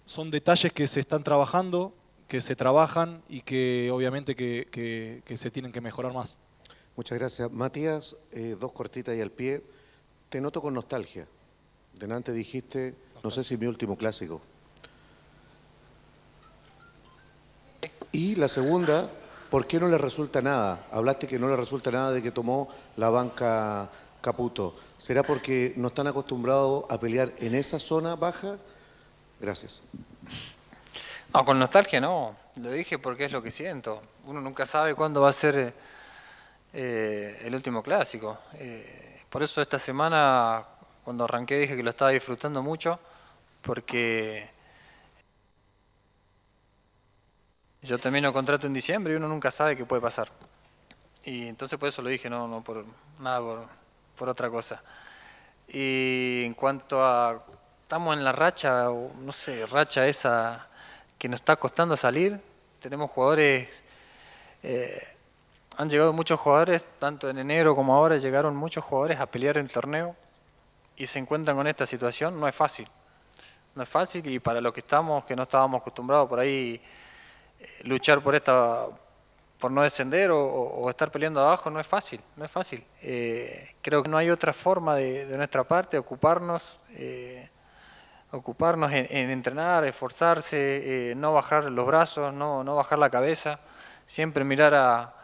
[0.07, 1.95] Son detalles que se están trabajando,
[2.29, 6.37] que se trabajan y que obviamente que, se tienen que mejorar más.
[6.97, 7.51] Muchas gracias.
[7.51, 9.63] Matías, eh, dos cortitas y al pie.
[10.29, 11.27] Te noto con nostalgia.
[11.95, 14.41] Delante dijiste, no sé si mi último clásico.
[18.13, 19.11] Y la segunda,
[19.51, 20.87] ¿por qué no le resulta nada?
[20.91, 24.75] Hablaste que no le resulta nada de que tomó la banca Caputo.
[24.99, 28.59] ¿Será porque no están acostumbrados a pelear en esa zona baja?
[29.43, 29.83] Gracias.
[31.35, 32.37] No, con nostalgia no.
[32.61, 34.01] Lo dije porque es lo que siento.
[34.25, 35.75] Uno nunca sabe cuándo va a ser
[36.73, 38.39] eh, el último clásico.
[38.55, 40.65] Eh, por eso esta semana,
[41.03, 43.01] cuando arranqué, dije que lo estaba disfrutando mucho,
[43.63, 44.49] porque
[47.83, 50.29] yo termino contrato en diciembre y uno nunca sabe qué puede pasar.
[51.25, 52.85] Y entonces por eso lo dije, no, no por
[53.19, 53.69] nada, por,
[54.17, 54.81] por otra cosa.
[55.67, 57.45] Y en cuanto a,
[57.93, 60.67] estamos en la racha, no sé, racha esa
[61.19, 62.41] que nos está costando salir,
[62.81, 63.69] tenemos jugadores,
[64.63, 65.09] eh,
[65.77, 69.71] han llegado muchos jugadores, tanto en enero como ahora, llegaron muchos jugadores a pelear el
[69.71, 70.17] torneo
[70.97, 72.89] y se encuentran con esta situación, no es fácil.
[73.75, 76.81] No es fácil y para los que estamos, que no estábamos acostumbrados por ahí,
[77.61, 78.87] eh, luchar por esta
[79.59, 82.83] por no descender o, o estar peleando abajo no es fácil, no es fácil.
[83.03, 87.51] Eh, creo que no hay otra forma de, de nuestra parte ocuparnos, eh,
[88.33, 93.61] ocuparnos en, en entrenar, esforzarse, eh, no bajar los brazos, no, no bajar la cabeza,
[94.07, 95.15] siempre mirar a,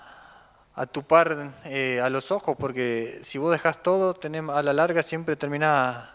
[0.74, 4.72] a tu par eh, a los ojos, porque si vos dejas todo, tenés, a la
[4.72, 6.14] larga siempre termina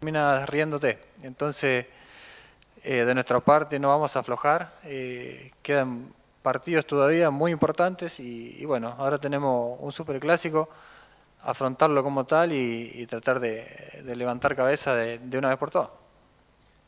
[0.00, 0.98] terminas riéndote.
[1.22, 1.86] Entonces,
[2.84, 4.74] eh, de nuestra parte no vamos a aflojar.
[4.84, 10.68] eh, quedan partidos todavía muy importantes y, bueno, ahora tenemos un superclásico,
[11.46, 15.70] afrontarlo como tal y, y tratar de, de levantar cabeza de, de una vez por
[15.70, 15.90] todas.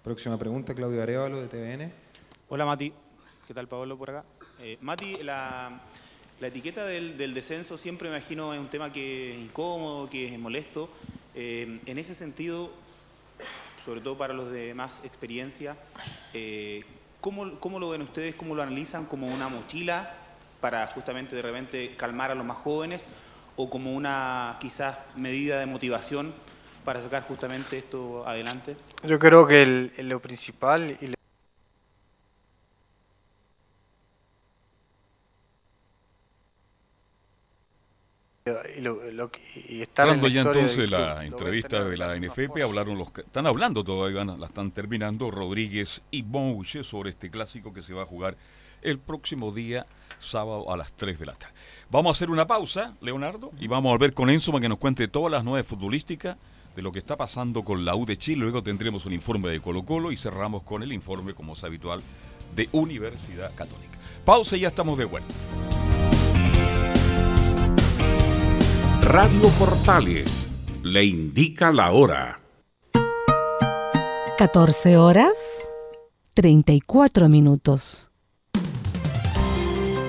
[0.02, 1.92] Próxima pregunta, Claudio Arevalo, de TVN.
[2.48, 2.92] Hola Mati,
[3.46, 4.24] ¿qué tal Pablo por acá?
[4.60, 5.80] Eh, Mati, la,
[6.40, 10.26] la etiqueta del, del descenso siempre me imagino es un tema que es incómodo, que
[10.26, 10.88] es molesto.
[11.36, 12.72] Eh, en ese sentido,
[13.84, 15.76] sobre todo para los de más experiencia,
[16.34, 16.82] eh,
[17.20, 18.34] ¿cómo, ¿cómo lo ven ustedes?
[18.34, 19.06] ¿Cómo lo analizan?
[19.06, 20.14] ¿Como una mochila
[20.60, 23.06] para justamente de repente calmar a los más jóvenes?
[23.60, 26.32] ¿O como una quizás medida de motivación
[26.84, 28.76] para sacar justamente esto adelante?
[29.02, 31.06] Yo creo que el- el- lo principal y
[38.80, 39.30] lo- y lo-
[39.68, 43.20] y estar en la ya entonces club, la entrevista de la NFP, hablaron los que
[43.22, 48.04] están hablando todavía, la están terminando Rodríguez y Bouche sobre este clásico que se va
[48.04, 48.36] a jugar
[48.82, 49.84] el próximo día
[50.18, 51.54] sábado a las 3 de la tarde.
[51.90, 54.78] Vamos a hacer una pausa, Leonardo, y vamos a volver con Enzo para que nos
[54.78, 56.36] cuente todas las nueve futbolísticas
[56.76, 58.42] de lo que está pasando con la U de Chile.
[58.42, 62.02] Luego tendremos un informe de Colo Colo y cerramos con el informe, como es habitual,
[62.54, 63.98] de Universidad Católica.
[64.24, 65.34] Pausa y ya estamos de vuelta.
[69.02, 70.48] Radio Portales
[70.82, 72.40] le indica la hora.
[74.36, 75.66] 14 horas
[76.34, 78.07] 34 minutos.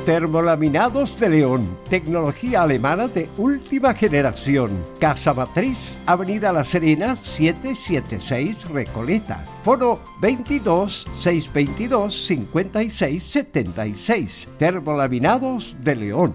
[0.06, 4.84] Termolaminados de León, tecnología alemana de última generación.
[5.00, 9.46] Casa Matriz, Avenida La Serena, 776 Recoleta.
[9.64, 14.48] Foro 22 622 56 76.
[14.58, 16.34] Termolaminados de León.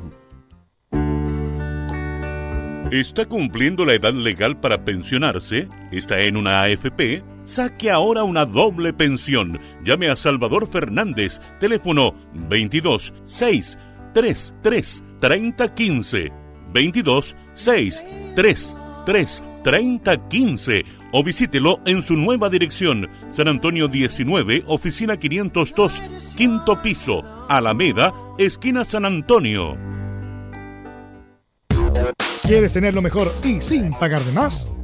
[2.92, 5.68] ¿Está cumpliendo la edad legal para pensionarse?
[5.90, 7.24] ¿Está en una AFP?
[7.44, 9.61] Saque ahora una doble pensión.
[9.85, 13.78] Llame a Salvador Fernández, teléfono 22 6
[14.14, 16.33] 3 3 30 15
[16.72, 18.04] 22 6
[18.35, 18.76] 3
[19.07, 26.02] 3 30 15 o visítelo en su nueva dirección, San Antonio 19, oficina 502,
[26.37, 29.76] quinto piso, Alameda, esquina San Antonio.
[32.46, 34.84] ¿Quieres tener lo mejor y sin pagar de más?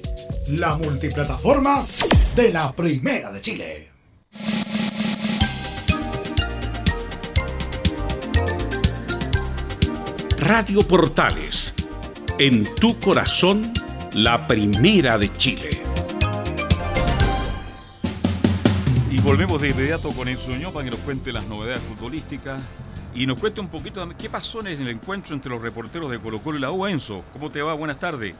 [0.47, 1.85] la multiplataforma
[2.35, 3.91] de la Primera de Chile.
[10.39, 11.75] Radio Portales,
[12.39, 13.71] en tu corazón,
[14.13, 15.81] la Primera de Chile.
[19.11, 22.61] Y volvemos de inmediato con Enzo Ño para que nos cuente las novedades futbolísticas
[23.13, 26.41] y nos cuente un poquito qué pasó en el encuentro entre los reporteros de Colo
[26.41, 26.87] Colo y la U.
[26.87, 27.73] Enzo, ¿cómo te va?
[27.73, 28.33] Buenas tardes.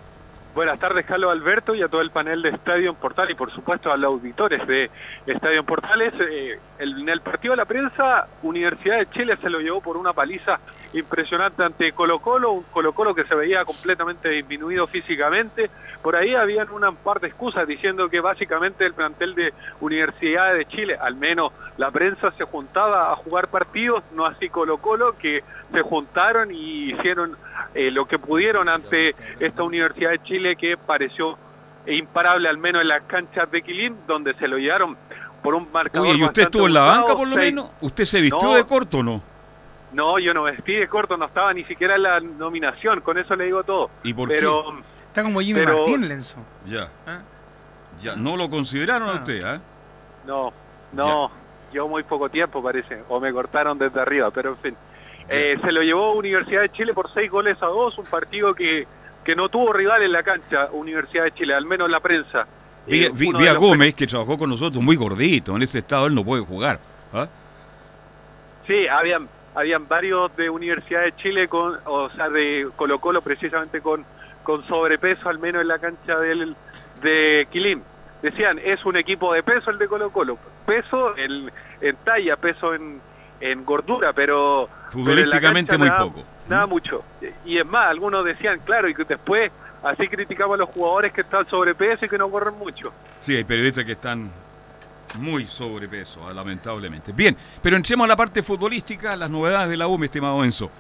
[0.54, 3.90] Buenas tardes, Carlos Alberto, y a todo el panel de Estadio Portal y por supuesto
[3.90, 4.92] a los auditores de
[5.26, 6.14] Estadio Portales.
[6.20, 10.12] Eh, en el partido de la prensa, Universidad de Chile se lo llevó por una
[10.12, 10.60] paliza
[10.94, 15.70] impresionante ante Colo Colo, un Colo Colo que se veía completamente disminuido físicamente.
[16.02, 20.66] Por ahí habían una par de excusas diciendo que básicamente el plantel de Universidad de
[20.66, 25.44] Chile, al menos la prensa se juntaba a jugar partidos, no así Colo Colo, que
[25.72, 27.38] se juntaron y hicieron
[27.74, 31.38] eh, lo que pudieron ante esta Universidad de Chile que pareció
[31.88, 34.98] imparable, al menos en las canchas de Quilín, donde se lo llevaron
[35.42, 36.08] por un marcador.
[36.08, 37.72] Oye, ¿y usted estuvo en la banca por lo menos?
[37.82, 39.31] ¿Usted se vistió de corto o no?
[39.94, 43.36] No, yo no vestí de corto, no estaba ni siquiera en la nominación, con eso
[43.36, 43.90] le digo todo.
[44.04, 44.84] ¿Y por pero, qué?
[45.08, 46.40] Está como Jimmy Martín, Lenzo.
[46.66, 46.90] Ya.
[48.00, 49.60] Ya, no lo consideraron a usted, ¿eh?
[50.26, 50.54] No,
[50.94, 51.32] no,
[51.74, 54.78] yo muy poco tiempo parece, o me cortaron desde arriba, pero en fin.
[55.30, 58.88] Eh, se lo llevó Universidad de Chile por seis goles a dos, un partido que,
[59.24, 62.48] que no tuvo rival en la cancha, Universidad de Chile, al menos en la prensa.
[62.88, 65.56] Vi, Eh, los Gómez, que trabajó con nosotros, muy gordito.
[65.56, 66.80] En ese estado él no puede jugar.
[67.14, 67.28] ¿ah?
[68.66, 73.82] Sí, habían, habían varios de Universidad de Chile, con, o sea, de Colo Colo precisamente
[73.82, 74.06] con,
[74.44, 76.56] con sobrepeso, al menos en la cancha del,
[77.02, 77.84] de Quilín.
[78.22, 80.38] Decían, es un equipo de peso el de Colo Colo.
[80.66, 83.02] Peso en, en talla, peso en,
[83.40, 84.70] en gordura, pero...
[84.70, 86.24] pero en la Futbolísticamente muy nada- poco.
[86.48, 87.04] Nada mucho.
[87.46, 89.52] Y es más, algunos decían, claro, y que después
[89.84, 92.92] así criticamos a los jugadores que están sobrepeso y que no corren mucho.
[93.22, 94.30] Sí, hay periodistas que están
[95.20, 97.12] muy sobrepeso, ah, lamentablemente.
[97.12, 100.72] Bien, pero entremos a la parte futbolística, las novedades de la U, mi estimado Enzo.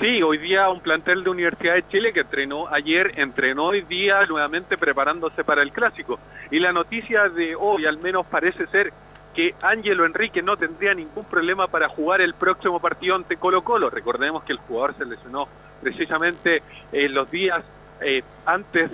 [0.00, 4.24] Sí, hoy día un plantel de Universidad de Chile que entrenó ayer, entrenó hoy día
[4.26, 6.20] nuevamente preparándose para el clásico.
[6.52, 8.92] Y la noticia de hoy al menos parece ser
[9.34, 13.90] que Ángelo Enrique no tendría ningún problema para jugar el próximo partido ante Colo Colo.
[13.90, 15.48] Recordemos que el jugador se lesionó
[15.80, 17.64] precisamente en los días
[18.00, 18.90] eh, antes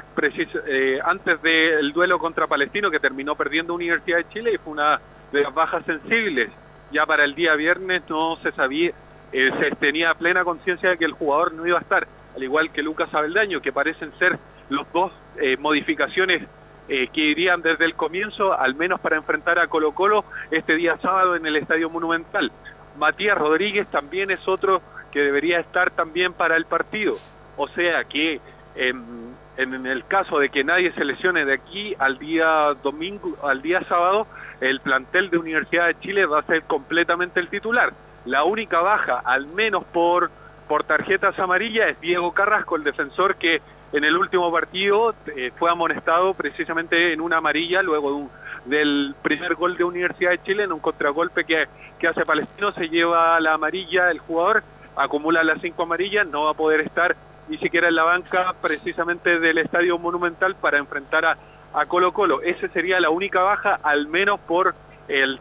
[0.67, 5.01] eh, antes del duelo contra Palestino que terminó perdiendo Universidad de Chile y fue una
[5.33, 6.49] de las bajas sensibles.
[6.91, 8.93] Ya para el día viernes no se sabía,
[9.33, 12.71] eh, se tenía plena conciencia de que el jugador no iba a estar, al igual
[12.71, 14.39] que Lucas Abeldaño, que parecen ser
[14.71, 15.13] los dos
[15.59, 16.43] modificaciones
[16.87, 21.35] que irían desde el comienzo, al menos para enfrentar a Colo Colo este día sábado
[21.35, 22.53] en el Estadio Monumental.
[22.97, 24.81] Matías Rodríguez también es otro
[25.11, 27.17] que debería estar también para el partido.
[27.57, 28.41] O sea que
[28.77, 33.83] en el caso de que nadie se lesione de aquí al día domingo, al día
[33.89, 34.27] sábado,
[34.61, 37.93] el plantel de Universidad de Chile va a ser completamente el titular.
[38.25, 40.31] La única baja, al menos por,
[40.69, 43.61] por tarjetas amarillas, es Diego Carrasco, el defensor que
[43.93, 48.29] en el último partido eh, fue amonestado precisamente en una amarilla luego
[48.65, 51.69] del primer gol de Universidad de Chile en un contragolpe que,
[51.99, 54.63] que hace Palestino, se lleva la amarilla el jugador,
[54.97, 57.15] acumula las cinco amarillas, no va a poder estar
[57.49, 61.37] ni siquiera en la banca precisamente del Estadio Monumental para enfrentar a,
[61.73, 62.41] a Colo Colo.
[62.43, 64.75] Esa sería la única baja, al menos por
[65.09, 65.41] el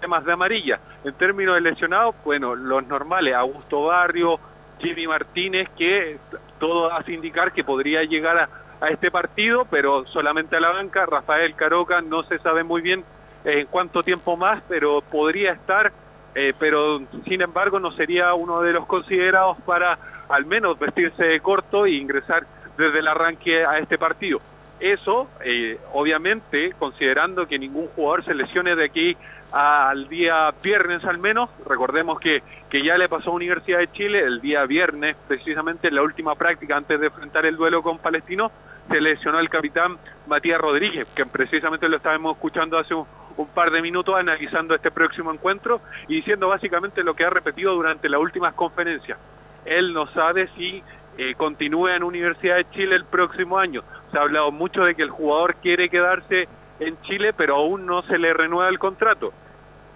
[0.00, 0.80] temas de amarilla.
[1.04, 4.40] En términos de lesionados, bueno, los normales, Augusto Barrio,
[4.78, 6.18] Jimmy Martínez, que
[6.58, 8.48] todo hace indicar que podría llegar a,
[8.80, 11.04] a este partido, pero solamente a la banca.
[11.04, 13.04] Rafael Caroca no se sabe muy bien
[13.44, 15.92] en cuánto tiempo más, pero podría estar,
[16.34, 21.40] eh, pero sin embargo no sería uno de los considerados para al menos vestirse de
[21.40, 24.38] corto e ingresar desde el arranque a este partido.
[24.78, 29.16] Eso, eh, obviamente, considerando que ningún jugador se lesione de aquí
[29.52, 34.20] al día viernes al menos, recordemos que, que ya le pasó a Universidad de Chile
[34.20, 38.50] el día viernes, precisamente en la última práctica antes de enfrentar el duelo con Palestino,
[38.88, 43.06] se lesionó el capitán Matías Rodríguez, que precisamente lo estábamos escuchando hace un,
[43.40, 47.74] un par de minutos analizando este próximo encuentro y diciendo básicamente lo que ha repetido
[47.74, 49.18] durante las últimas conferencias.
[49.64, 50.82] Él no sabe si
[51.18, 53.82] eh, continúa en Universidad de Chile el próximo año.
[54.10, 58.02] Se ha hablado mucho de que el jugador quiere quedarse en Chile, pero aún no
[58.02, 59.32] se le renueva el contrato.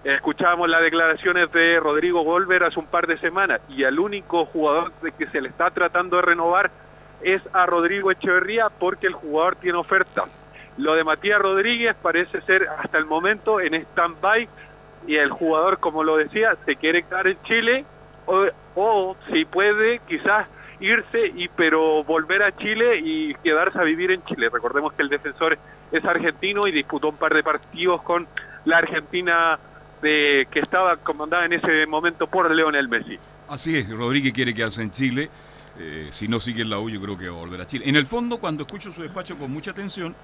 [0.03, 4.91] Escuchábamos las declaraciones de Rodrigo Golver hace un par de semanas y el único jugador
[5.01, 6.69] de que se le está tratando de renovar
[7.21, 10.25] es a Rodrigo Echeverría porque el jugador tiene oferta.
[10.77, 14.47] Lo de Matías Rodríguez parece ser hasta el momento en stand-by
[15.07, 17.85] y el jugador, como lo decía, se quiere quedar en Chile
[18.25, 20.47] o, si puede quizás
[20.79, 24.49] irse y pero volver a Chile y quedarse a vivir en Chile.
[24.51, 25.57] Recordemos que el defensor
[25.91, 28.27] es argentino y disputó un par de partidos con
[28.65, 29.57] la Argentina
[30.01, 33.17] de, que estaba comandada en ese momento por Leonel Messi.
[33.47, 35.29] Así es, Rodríguez quiere quedarse en Chile.
[35.77, 37.87] Eh, si no sigue en la U, yo creo que va a volver a Chile.
[37.87, 40.15] En el fondo, cuando escucho su despacho con mucha atención,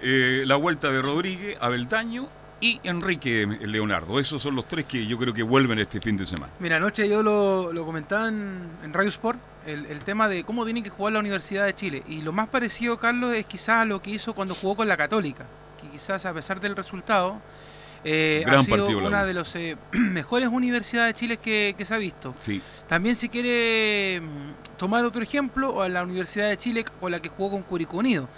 [0.00, 2.28] eh, la vuelta de Rodríguez, Abeltaño
[2.60, 4.18] y Enrique Leonardo.
[4.18, 6.52] Esos son los tres que yo creo que vuelven este fin de semana.
[6.60, 10.64] Mira, anoche yo lo, lo comentaba en, en Radio Sport, el, el, tema de cómo
[10.64, 12.02] tiene que jugar la Universidad de Chile.
[12.08, 15.44] Y lo más parecido, Carlos, es quizás lo que hizo cuando jugó con la Católica.
[15.80, 17.40] Que quizás a pesar del resultado,
[18.04, 19.54] eh, Gran ha sido partido, una de las
[19.92, 22.34] mejores universidades de Chile que, que se ha visto.
[22.40, 22.60] Sí.
[22.86, 27.28] También si quiere mm, tomar otro ejemplo, a la Universidad de Chile con la que
[27.28, 28.28] jugó con Curicó Unido.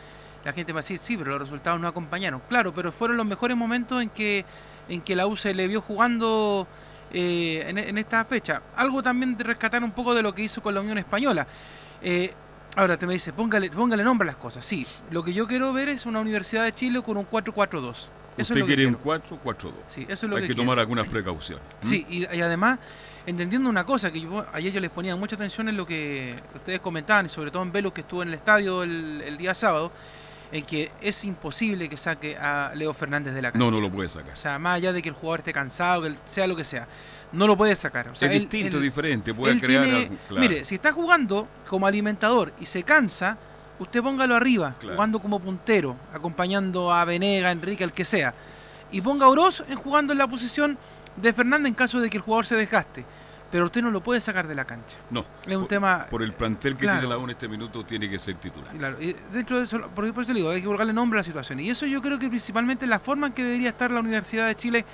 [0.47, 2.40] La gente va a decir, sí, pero los resultados no acompañaron.
[2.49, 4.44] Claro, pero fueron los mejores momentos en que,
[4.88, 6.68] en que la U se le vio jugando
[7.12, 8.62] eh, en, en esta fecha.
[8.76, 11.49] Algo también de rescatar un poco de lo que hizo con la Unión Española.
[12.01, 12.32] Eh,
[12.76, 14.64] ahora te me dice, póngale, póngale nombre a las cosas.
[14.64, 17.90] Sí, lo que yo quiero ver es una Universidad de Chile con un 4-4-2.
[17.90, 20.55] Eso es Usted quiere un 4 4 2 Sí, eso es lo Hay que que,
[20.55, 20.62] quiero.
[20.62, 21.64] tomar algunas precauciones.
[21.80, 22.78] Sí, y, y además,
[23.26, 26.78] entendiendo una cosa, que yo, ayer yo les ponía mucha atención en lo que ustedes
[26.78, 29.90] comentaban, y sobre todo en Velo, que estuvo en el estadio el, el día sábado,
[30.53, 33.64] en que es imposible que saque a Leo Fernández de la cancha.
[33.64, 34.32] No, no lo puede sacar.
[34.32, 36.86] O sea, más allá de que el jugador esté cansado, que sea lo que sea,
[37.32, 38.09] no lo puede sacar.
[38.09, 40.40] O sea, es él- distinto, él- diferente, puede él crear tiene- algo- claro.
[40.49, 43.36] Mire, si está jugando como alimentador y se cansa,
[43.78, 44.94] usted póngalo arriba, Claro.
[44.97, 48.32] jugando como puntero, acompañando a Venega, Enrique, el que sea.
[48.92, 50.78] Y ponga a Oroz en jugando en la posición
[51.16, 53.05] de Fernández en caso de que el jugador se desgaste.
[53.51, 54.99] Pero usted no lo puede sacar de la cancha.
[55.11, 55.24] No.
[55.47, 57.01] Es un por, tema- Por el plantel que Claro.
[57.01, 58.72] tiene la U en este minuto, tiene que ser titular.
[58.76, 61.20] Claro, y dentro de eso, por, por eso le digo, hay que buscarle nombre a
[61.20, 61.61] la situación.
[61.61, 64.47] Y eso yo creo que principalmente es la forma en que debería estar la Universidad
[64.49, 64.84] de Chile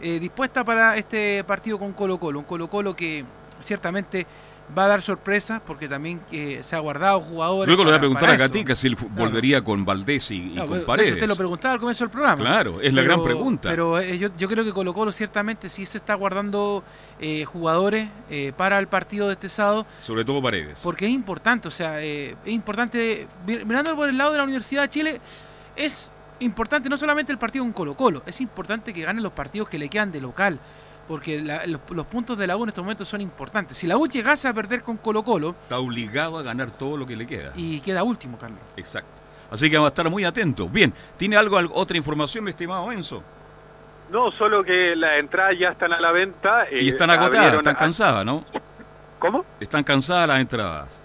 [0.00, 2.38] eh, dispuesta para este partido con Colo Colo.
[2.38, 3.24] Un Colo Colo que
[3.60, 4.26] ciertamente
[4.76, 7.66] va a dar sorpresas porque también eh, se ha guardado jugadores.
[7.68, 8.36] Luego le voy a preguntar a.
[8.36, 11.08] Gatica si él volvería con Valdés y, con pero Paredes.
[11.10, 12.36] Eso usted lo preguntaba al comienzo del programa.
[12.36, 13.68] Claro, es la gran pregunta.
[13.68, 16.82] Pero eh, yo, yo creo que Colo Colo ciertamente sí se está guardando
[17.20, 19.86] eh, jugadores eh, para el partido de este sábado.
[20.02, 20.80] Sobre todo Paredes.
[20.82, 24.44] Porque es importante, o sea, eh, es importante, mi- mirándolo por el lado de la
[24.44, 25.20] Universidad de Chile,
[25.76, 29.68] es importante no solamente el partido con Colo Colo, es importante que ganen los partidos
[29.68, 30.58] que le quedan de local,
[31.08, 33.76] porque la- los, los puntos de la U en estos momentos son importantes.
[33.76, 37.06] Si la U llegase a perder con Colo Colo Está obligado a ganar todo lo
[37.06, 37.52] que le queda.
[37.54, 38.58] y queda último, Carlos.
[38.76, 39.22] Exacto.
[39.50, 40.70] Así que vamos a estar muy atentos.
[40.72, 43.22] Bien, ¿tiene algo, al- otra información, mi estimado Enzo?
[44.10, 46.66] No, solo que las entradas ya están a la venta.
[46.70, 48.44] y eh, están agotadas, están a- cansadas, ¿no?
[49.18, 49.44] ¿Cómo?
[49.60, 51.02] Están cansadas las entradas.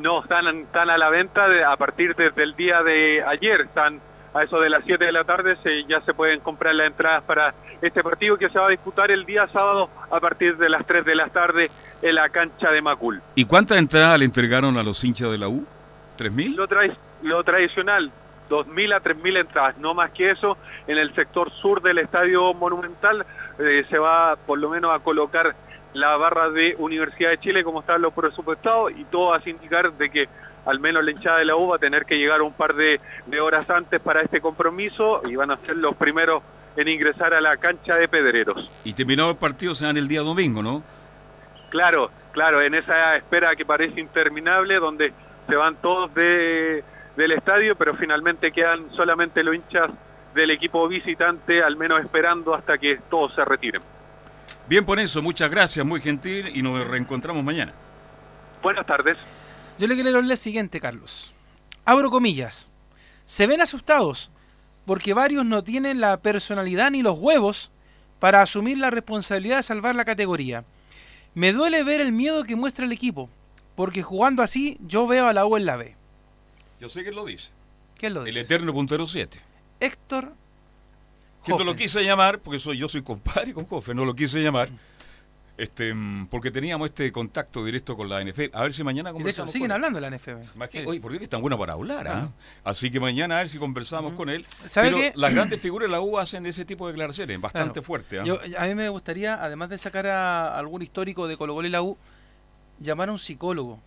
[0.00, 3.62] No, están, están a la venta de- a partir desde el día de ayer.
[3.62, 4.00] Están
[4.34, 5.56] a eso de las 7 de la tarde.
[5.62, 9.10] Se, ya se pueden comprar las entradas para este partido que se va a disputar
[9.10, 11.70] el día sábado a partir de las 3 de la tarde
[12.02, 13.20] en la cancha de Macul.
[13.34, 15.64] ¿Y cuántas entradas le entregaron a los hinchas de la U?
[16.18, 16.56] ¿3.000?
[16.56, 18.10] Lo, tra- lo tradicional,
[18.50, 20.56] 2.000 a 3.000 entradas, no más que eso.
[20.86, 23.24] En el sector sur del Estadio Monumental
[23.58, 25.54] eh, se va por lo menos a colocar
[25.92, 30.10] la barra de Universidad de Chile como están los presupuestados y todo a indicar de
[30.10, 30.28] que
[30.66, 33.00] al menos la hinchada de la U va a tener que llegar un par de,
[33.26, 36.42] de horas antes para este compromiso y van a ser los primeros
[36.76, 38.70] en ingresar a la cancha de Pedreros.
[38.84, 40.82] Y terminado el partido se dan el día domingo, ¿no?
[41.70, 45.12] Claro, claro, en esa espera que parece interminable, donde
[45.48, 46.84] se van todos de,
[47.16, 49.90] del estadio, pero finalmente quedan solamente los hinchas
[50.34, 53.82] del equipo visitante, al menos esperando hasta que todos se retiren.
[54.66, 57.72] Bien por eso, muchas gracias, muy gentil y nos reencontramos mañana.
[58.62, 59.18] Buenas tardes.
[59.78, 61.34] Yo le quiero leer lo siguiente, Carlos.
[61.84, 62.70] Abro comillas.
[63.24, 64.30] Se ven asustados
[64.86, 67.70] porque varios no tienen la personalidad ni los huevos
[68.18, 70.64] para asumir la responsabilidad de salvar la categoría.
[71.34, 73.28] Me duele ver el miedo que muestra el equipo,
[73.74, 75.96] porque jugando así yo veo a la U en la B.
[76.78, 77.50] Yo sé que lo dice.
[77.96, 78.40] ¿Quién lo El dice?
[78.40, 79.40] eterno puntero 7.
[79.80, 80.32] Héctor
[81.44, 84.42] Que no lo quise llamar, porque soy, yo soy compadre con Jofe, no lo quise
[84.42, 84.68] llamar.
[85.56, 88.50] Este, mm, porque teníamos este contacto directo con la NFL.
[88.54, 89.52] A ver si mañana Y de hecho, conversamos.
[89.52, 90.54] siguen con hablando de la NFB.
[90.56, 92.28] Imagínate, Oye, por Dios que es tan bueno para hablar, ¿ah?
[92.64, 94.44] Así que mañana a ver si conversamos con él.
[94.68, 95.12] ¿Sabe Pero qué?
[95.14, 97.82] las grandes figuras de la U hacen ese tipo de declaraciones, bastante Claro.
[97.86, 98.18] fuerte.
[98.18, 98.24] ¿ah?
[98.24, 101.70] Yo- a mí me gustaría, además de sacar a algún histórico de Colo Colo y
[101.70, 101.96] la U,
[102.80, 103.78] llamar a un psicólogo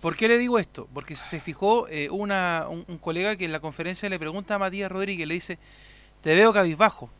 [0.00, 0.88] ¿Por qué le digo esto?
[0.94, 4.58] Porque se fijó eh, una, un, un colega que en la conferencia le pregunta a
[4.58, 5.58] Matías Rodríguez, le dice,
[6.20, 7.10] te veo cabizbajo.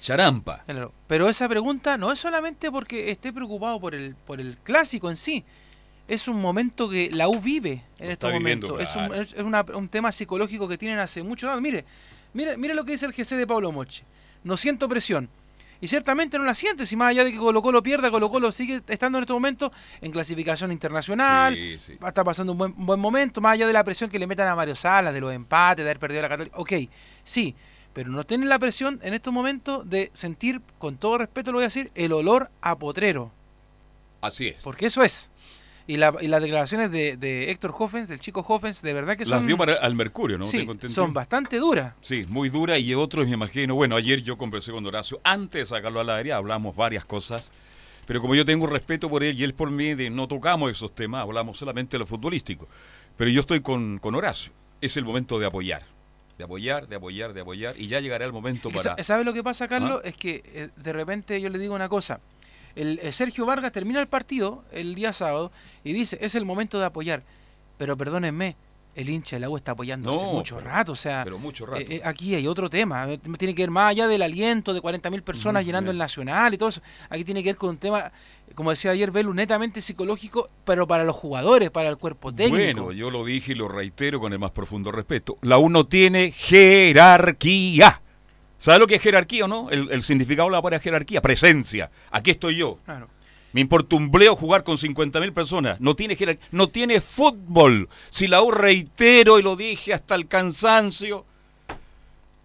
[0.00, 0.62] Charampa.
[0.66, 5.10] Claro, Pero esa pregunta no es solamente porque esté preocupado por el, por el clásico
[5.10, 5.44] en sí.
[6.06, 8.96] Es un momento que la U vive en Lo estos está viviendo, momentos.
[8.96, 11.60] Es, un, es- una- un tema psicológico que tienen hace mucho rato.
[11.60, 11.84] Mire,
[12.32, 14.04] mire, mire lo que dice el GC de Pablo Moche.
[14.44, 15.28] No siento presión.
[15.80, 18.50] Y ciertamente no la siente, si más allá de que Colo Colo pierda, Colo Colo
[18.50, 19.70] sigue estando en este momento
[20.00, 21.92] en clasificación internacional, Sí, sí.
[22.04, 24.48] estar pasando un buen, un buen momento, más allá de la presión que le metan
[24.48, 26.56] a Mario Salas, de los empates, de haber perdido la Católica.
[26.58, 26.72] Ok,
[27.22, 27.54] sí,
[27.98, 31.64] pero no tienen la presión en estos momentos de sentir, con todo respeto lo voy
[31.64, 33.32] a decir, el olor a potrero.
[34.20, 34.62] Así es.
[34.62, 35.32] Porque eso es.
[35.88, 39.24] Y, la- y las declaraciones de, de Héctor Hoffens, del chico Hoffens, de verdad que
[39.24, 39.38] son...
[39.38, 40.46] Las dio para, al Mercurio, ¿no?
[40.46, 41.94] Sí, son bastante duras.
[42.00, 43.74] Sí, muy dura y otros me imagino.
[43.74, 47.50] Bueno, ayer yo conversé con Horacio, antes de sacarlo al aire hablamos varias cosas,
[48.06, 50.94] pero como yo tengo respeto por él y él por mí, de no tocamos esos
[50.94, 52.68] temas, hablamos solamente de lo futbolístico.
[53.16, 55.82] Pero yo estoy con, con Horacio, es el momento de apoyar,
[56.38, 58.96] de apoyar, de apoyar, de apoyar y ya llegará el momento para...
[58.96, 60.00] sa- ¿Sabe lo que pasa, Carlos?
[60.04, 60.08] ¿Ah?
[60.08, 62.20] Es que eh, de repente yo le digo una cosa.
[62.76, 65.50] El, eh, Sergio Vargas termina el partido el día sábado
[65.82, 67.24] y dice, es el momento de apoyar.
[67.76, 68.56] Pero perdónenme,
[68.94, 70.92] el hincha del agua está apoyando hace mucho pero- rato.
[70.92, 71.80] O sea, pero mucho rato.
[71.80, 73.06] eh, eh, aquí hay otro tema.
[73.38, 75.96] Tiene que ver más allá del aliento de 40.000 personas llenando bien.
[75.96, 76.80] el Nacional y todo eso.
[77.08, 78.10] Aquí tiene que ver con un tema,
[78.54, 82.56] como decía ayer Belu, netamente psicológico, pero para los jugadores, para el cuerpo técnico.
[82.84, 85.38] Bueno, yo lo dije y lo reitero con el más profundo respeto.
[85.42, 88.02] La U no tiene jerarquía.
[88.56, 89.70] ¿Sabe lo que es jerarquía o no?
[89.70, 91.90] El, el significado de la palabra jerarquía, presencia.
[92.10, 92.78] Aquí estoy yo.
[92.84, 93.08] Claro.
[93.58, 95.80] Me importa un bleo jugar con 50.000 personas.
[95.80, 96.16] No tiene
[96.52, 97.88] no tiene fútbol.
[98.08, 101.26] Si la U reitero y lo dije hasta el cansancio,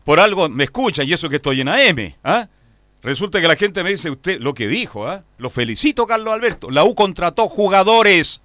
[0.06, 2.16] por algo me escuchan y eso que estoy en AM.
[2.24, 2.48] ¿ah?
[3.04, 5.06] Resulta que la gente me dice usted lo que dijo.
[5.06, 5.24] ¿ah?
[5.38, 6.72] Lo felicito, Carlos Alberto.
[6.72, 8.42] La U contrató jugadores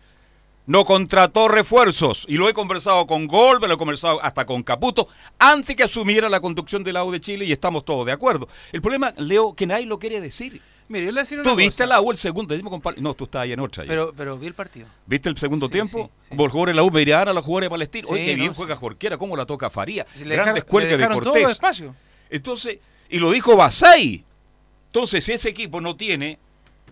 [0.66, 2.27] no contrató refuerzos.
[2.29, 5.09] Y lo he conversado con Golbe, lo he conversado hasta con Caputo,
[5.39, 8.47] antes que asumiera la conducción de la U de Chile y estamos todos de acuerdo.
[8.73, 10.61] El problema, Leo, que nadie lo quiere decir.
[10.89, 12.57] Mire, yo le voy a decir una ¿Tú viste la U el segundo?
[12.57, 13.01] Dime, compadre.
[13.01, 13.84] No, tú estabas ahí en otra.
[13.84, 13.89] ya.
[13.89, 14.86] Pero, pero vi el partido.
[15.07, 16.11] ¿Viste el segundo tiempo?
[16.30, 18.09] Como los jugadores de la U miraban a los jugadores de Palestina.
[18.11, 20.07] Oye, Sí, qué bien no, juega Jorquera, cómo la toca Faría.
[20.14, 21.59] Si Grandes de Cortés.
[22.30, 22.78] Entonces,
[23.11, 24.24] y lo dijo Basay.
[24.86, 26.39] Entonces, si ese equipo no tiene,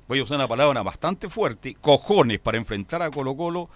[0.09, 3.69] voy a usar una palabra bastante fuerte, cojones para enfrentar a Colo Colo,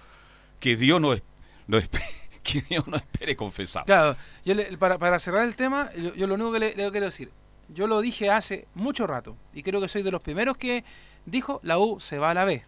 [0.59, 1.23] que Dios no, es-
[1.67, 2.03] no espe-
[2.43, 3.85] que Dios no espere confesar.
[3.87, 6.91] Claro, yo le- para, para cerrar el tema, yo, yo lo único que le, le
[6.91, 7.31] quiero decir,
[7.73, 10.85] yo lo dije hace mucho rato y creo que soy de los primeros que
[11.27, 12.63] dijo la U se va a la B.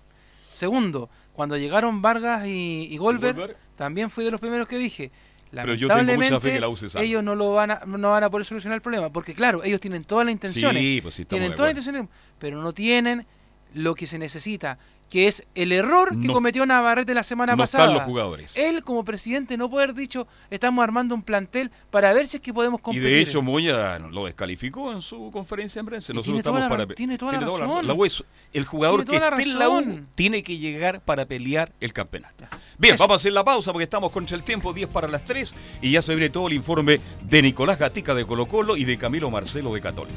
[0.50, 3.58] Segundo, cuando llegaron Vargas y, y Goldberg, Goldberg?
[3.76, 5.10] también fui de los primeros que dije.
[5.50, 7.82] Pero yo tengo mucha fe Lamentablemente, que la U se ellos no lo van a,
[7.86, 11.00] no van a poder solucionar el problema, porque claro, ellos tienen todas las intenciones, Sí,
[11.02, 13.26] pues sí, tienen todas las intenciones, pero no tienen
[13.74, 14.78] lo que se necesita,
[15.12, 17.84] que es el error que No- cometió Navarrete la semana no pasada.
[17.84, 18.56] están los jugadores.
[18.56, 22.42] Él como presidente no puede haber dicho, estamos armando un plantel para ver si es
[22.42, 23.10] que podemos Y competir.
[23.10, 26.12] de hecho Moya lo descalificó en su conferencia de prensa.
[26.12, 27.86] Y Nosotros tiene toda estamos la para ra- tiene toda la razón.
[27.86, 31.26] La U es- el jugador que toda esté en la U tiene que llegar para
[31.26, 32.46] pelear el campeonato.
[32.78, 35.54] Bien, vamos a hacer la pausa porque estamos contra el tiempo, 10 para las 3
[35.82, 38.96] y ya se viene todo el informe de Nicolás Gatica de Colo Colo y de
[38.96, 40.16] Camilo Marcelo de Católica.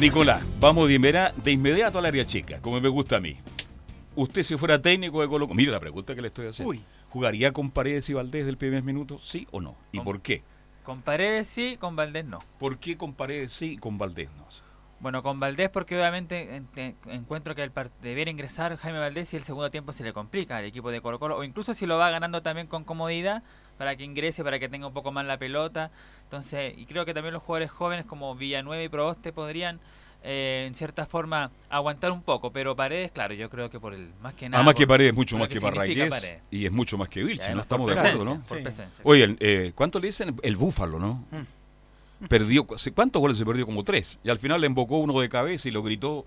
[0.00, 3.36] Nicolás, vamos de, inmediato, de inmediato al área chica, como me gusta a mí.
[4.16, 6.74] Usted si fuera técnico de Colo Colo, mire la pregunta que le estoy haciendo.
[7.10, 9.76] ¿Jugaría con Paredes y Valdés del primer minuto, sí o no?
[9.92, 10.42] ¿Y por qué?
[10.84, 12.38] Con Paredes sí, con Valdés no.
[12.58, 14.46] ¿Por qué con Paredes sí y con Valdés no?
[15.00, 16.62] Bueno, con Valdés porque obviamente
[17.06, 20.64] encuentro que el debiera ingresar Jaime Valdés y el segundo tiempo se le complica al
[20.64, 23.42] equipo de Colo Colo, o incluso si lo va ganando también con comodidad,
[23.80, 25.90] para que ingrese, para que tenga un poco más la pelota.
[26.24, 29.80] Entonces, y creo que también los jugadores jóvenes como Villanueva y Proboste podrían
[30.22, 34.10] eh, en cierta forma aguantar un poco, pero Paredes, claro, yo creo que por el
[34.20, 34.58] más que nada.
[34.58, 37.62] Además que Paredes es mucho más que, Barragués y es mucho más que Vilche, no
[37.62, 38.42] estamos de acuerdo, ¿no?
[39.02, 40.36] Oye, eh, ¿cuánto le dicen?
[40.42, 41.24] El búfalo, ¿no?
[41.30, 42.26] Mm.
[42.26, 43.64] Perdió, ¿cuántos goles se perdió?
[43.64, 44.18] Como tres.
[44.22, 46.26] Y al final le embocó uno de cabeza y lo gritó,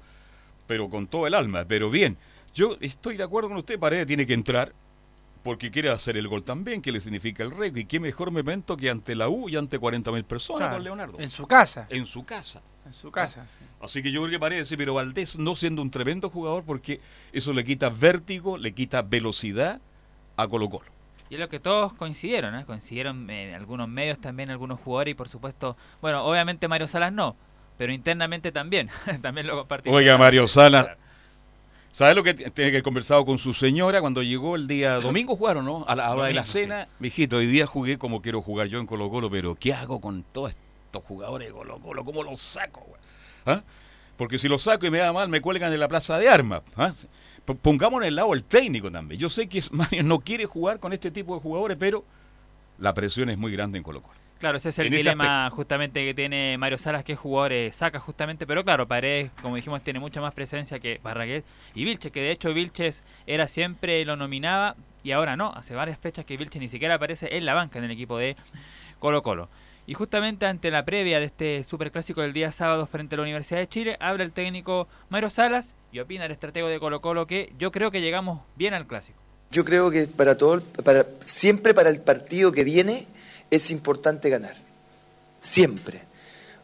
[0.66, 1.66] pero con todo el alma.
[1.68, 2.18] Pero bien,
[2.56, 4.74] yo estoy de acuerdo con usted, Paredes tiene que entrar
[5.44, 7.78] porque quiere hacer el gol también, que le significa el récord.
[7.78, 11.20] Y qué mejor momento que ante la U y ante 40.000 personas con Leonardo.
[11.20, 11.86] En su casa.
[11.90, 12.62] En su casa.
[12.86, 13.64] En su casa, sí.
[13.82, 17.00] Así que yo creo que parece, pero Valdés no siendo un tremendo jugador porque
[17.32, 19.80] eso le quita vértigo, le quita velocidad
[20.36, 20.92] a Colo Colo.
[21.30, 22.66] Y es lo que todos coincidieron, ¿eh?
[22.66, 27.36] coincidieron en algunos medios también, algunos jugadores y por supuesto, bueno, obviamente Mario Salas no,
[27.78, 28.90] pero internamente también,
[29.22, 29.98] también lo compartimos.
[29.98, 30.90] Oiga, Mario Salas,
[31.94, 35.36] ¿Sabes lo que tiene que haber conversado con su señora cuando llegó el día domingo
[35.36, 35.86] jugaron, ¿no?
[35.88, 36.88] A la hora de la cena.
[36.98, 40.24] Mijito, hoy día jugué como quiero jugar yo en Colo Colo, pero ¿qué hago con
[40.24, 42.04] todos estos jugadores de Colo Colo?
[42.04, 42.84] ¿Cómo los saco?
[43.46, 43.62] ¿Ah?
[44.18, 46.64] Porque si los saco y me da mal, me cuelgan en la plaza de armas.
[46.78, 46.94] ¿ah?
[47.62, 49.22] Pongamos en el lado el técnico también.
[49.22, 52.04] Yo sé que Mario no quiere jugar con este tipo de jugadores, pero
[52.80, 54.23] la presión es muy grande en Colo Colo.
[54.44, 58.66] Claro, ese es el dilema justamente que tiene Mario Salas, que jugadores saca justamente, pero
[58.66, 62.54] claro, Paredes, como dijimos, tiene mucha más presencia que Barraguet y Vilches, que de hecho
[62.54, 66.96] Vilches era siempre, lo nominaba y ahora no, hace varias fechas que Vilches ni siquiera
[66.96, 68.36] aparece en la banca en el equipo de
[69.00, 69.48] Colo Colo.
[69.88, 73.62] Y justamente ante la previa de este superclásico del día sábado frente a la Universidad
[73.62, 77.54] de Chile, habla el técnico Mario Salas y opina el estratego de Colo Colo que
[77.58, 79.18] yo creo que llegamos bien al clásico.
[79.52, 83.08] Yo creo que para todo, para, siempre para el partido que viene,
[83.54, 84.56] es importante ganar,
[85.40, 86.02] siempre.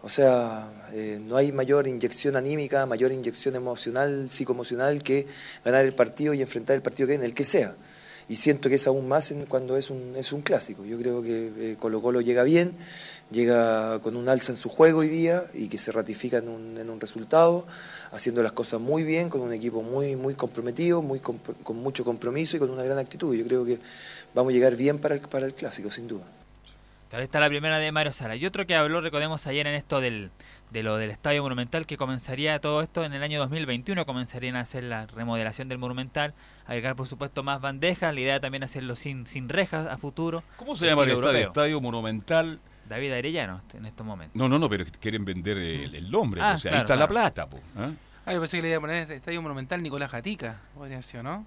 [0.01, 5.27] O sea, eh, no hay mayor inyección anímica, mayor inyección emocional, psicoemocional que
[5.63, 7.75] ganar el partido y enfrentar el partido que en el que sea.
[8.27, 10.83] Y siento que es aún más cuando es un, es un clásico.
[10.83, 12.73] Yo creo que eh, Colo Colo llega bien,
[13.29, 16.77] llega con un alza en su juego hoy día y que se ratifica en un,
[16.77, 17.67] en un resultado,
[18.11, 22.57] haciendo las cosas muy bien, con un equipo muy, muy comprometido, muy con mucho compromiso
[22.57, 23.35] y con una gran actitud.
[23.35, 23.77] Yo creo que
[24.33, 26.38] vamos a llegar bien para el, para el clásico, sin duda.
[27.09, 28.35] Tal está la primera de Mario Sala.
[28.35, 30.29] Y otro que habló, recordemos ayer en esto del,
[30.69, 34.59] de lo del Estadio Monumental, que comenzaría todo esto en el año 2021, comenzarían a
[34.59, 36.35] hacer la remodelación del Monumental,
[36.67, 40.43] agregar por supuesto más bandejas, la idea también hacerlo sin, sin rejas a futuro.
[40.57, 41.47] ¿Cómo se llama el estadio?
[41.47, 41.81] estadio?
[41.81, 42.59] Monumental?
[42.87, 44.35] David Arellano en estos momentos.
[44.35, 47.47] No, no, no, pero quieren vender el, nombre, ah, o sea, ahí está la plata.
[47.77, 47.93] ¿eh?
[48.25, 51.43] Ah, yo pensé que le iba a poner Estadio Monumental Nicolás Jatica, podría ser, ¿no?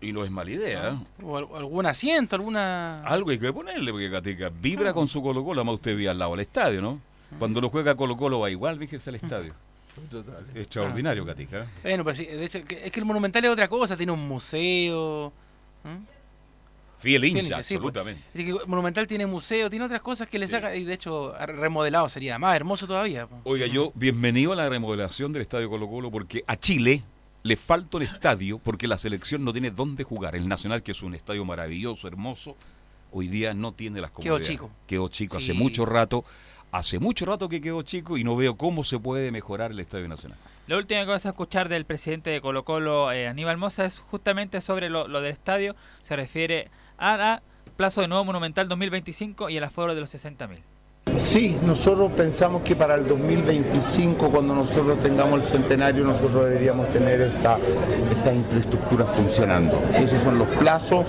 [0.00, 0.90] Y no es mala idea.
[0.90, 1.22] ¿eh?
[1.22, 3.02] O algún asiento, alguna.
[3.02, 6.18] Algo hay que ponerle, porque Gatica vibra con su Colo Colo, además usted vi al
[6.18, 7.00] lado del estadio, ¿no?
[7.38, 9.54] Cuando lo juega Colo Colo va igual, fíjese al estadio.
[10.10, 10.46] Total.
[10.54, 11.62] Extraordinario, Gatica.
[11.62, 11.66] ¿eh?
[11.82, 15.32] Bueno, pero sí, de hecho, es que el Monumental es otra cosa, tiene un museo.
[16.98, 17.72] Fiel hincha, pues.
[17.72, 18.22] absolutamente.
[18.34, 22.38] el Monumental tiene museo, tiene otras cosas que le saca, y de hecho, remodelado sería
[22.38, 23.28] más hermoso todavía.
[23.44, 27.02] Oiga, yo, bienvenido a la remodelación del estadio Colo Colo, porque a Chile
[27.42, 30.36] le falta el estadio porque la selección no tiene dónde jugar.
[30.36, 32.56] El Nacional, que es un estadio maravilloso, hermoso,
[33.12, 34.46] hoy día no tiene las comodidades.
[34.46, 34.70] Quedó chico.
[34.86, 36.24] Quedó chico hace mucho rato.
[36.72, 40.06] Hace mucho rato que quedó chico y no veo cómo se puede mejorar el Estadio
[40.06, 40.38] Nacional.
[40.68, 43.98] La última que vas a escuchar del presidente de Colo Colo, eh, Aníbal Mosa, es
[43.98, 45.74] justamente sobre lo, del estadio.
[46.00, 47.42] Se refiere a, la
[47.76, 50.60] plazo de nuevo monumental 2025 y el aforo de los 60.000.
[51.20, 57.20] Sí, nosotros pensamos que para el 2025, cuando nosotros tengamos el centenario, nosotros deberíamos tener
[57.20, 57.58] esta,
[58.10, 59.82] esta infraestructura funcionando.
[59.94, 61.04] Esos son los plazos,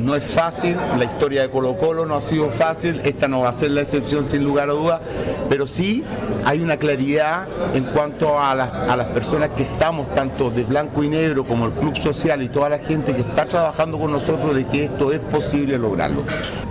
[0.00, 3.50] no es fácil, la historia de Colo Colo no ha sido fácil, esta no va
[3.50, 5.00] a ser la excepción sin lugar a dudas,
[5.48, 6.02] pero sí
[6.44, 11.04] hay una claridad en cuanto a las, a las personas que estamos, tanto de blanco
[11.04, 14.56] y negro como el Club Social y toda la gente que está trabajando con nosotros,
[14.56, 16.22] de que esto es posible lograrlo.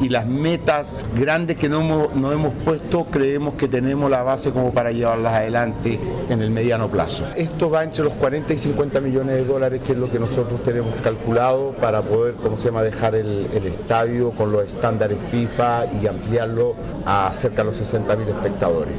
[0.02, 4.74] Y las metas grandes que no no hemos puesto, creemos que tenemos la base como
[4.74, 7.26] para llevarlas adelante en el mediano plazo.
[7.36, 10.64] Esto va entre los 40 y 50 millones de dólares, que es lo que nosotros
[10.64, 15.86] tenemos calculado para poder, ¿cómo se llama?, dejar el, el estadio con los estándares FIFA
[16.02, 16.76] y ampliarlo
[17.06, 18.94] a cerca de los 60 mil espectadores.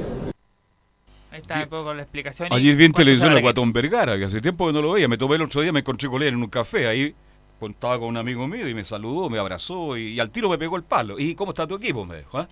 [1.31, 2.49] Ahí está un poco la explicación.
[2.51, 5.07] y Ayer vi en televisión a Guatón Vergara, que hace tiempo que no lo veía.
[5.07, 6.89] Me tomé el otro día, me encontré con él en un café.
[6.89, 7.15] Ahí
[7.61, 10.57] contaba con un amigo mío y me saludó, me abrazó y, y al tiro me
[10.57, 11.19] pegó el palo.
[11.19, 12.07] ¿Y cómo está tu equipo?
[12.07, 12.39] Me dijo.
[12.39, 12.49] ¿ah?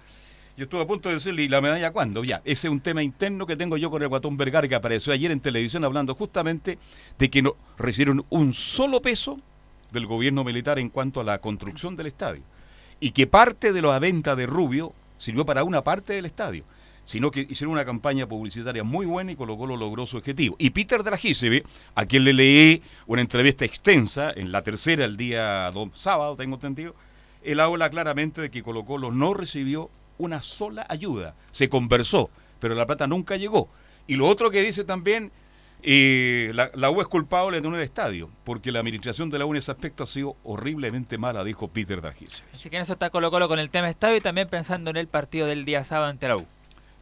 [0.57, 2.23] Yo estuve a punto de decirle, ¿y la medalla cuándo?
[2.23, 5.13] Ya, ese es un tema interno que tengo yo con el Guatón Vergara que apareció
[5.13, 6.79] ayer en televisión hablando justamente
[7.19, 9.39] de que no recibieron un solo peso
[9.91, 12.43] del gobierno militar en cuanto a la construcción del estadio.
[13.01, 16.65] Y que parte de la venta de Rubio sirvió para una parte del estadio
[17.07, 20.57] sino que hicieron una campaña publicitaria muy buena y Colo Colo logró su objetivo.
[20.59, 21.63] Y Peter Dragiseve,
[21.95, 26.55] a quien le leí una entrevista extensa, en la tercera, el día do- sábado, tengo
[26.55, 26.95] entendido,
[27.43, 31.35] él habla claramente de que Colo Colo no recibió una sola ayuda.
[31.53, 33.69] Se conversó, pero la plata nunca llegó.
[34.07, 35.33] Y lo otro que dice también,
[35.83, 39.53] eh, la, la U es culpable de un estadio, porque la administración de la U
[39.53, 42.49] en ese aspecto ha sido horriblemente mala, dijo Peter Dragiseve.
[42.55, 44.97] Así que en eso está Colo Colo con el tema estadio y también pensando en
[44.97, 46.47] el partido del día sábado ante la U.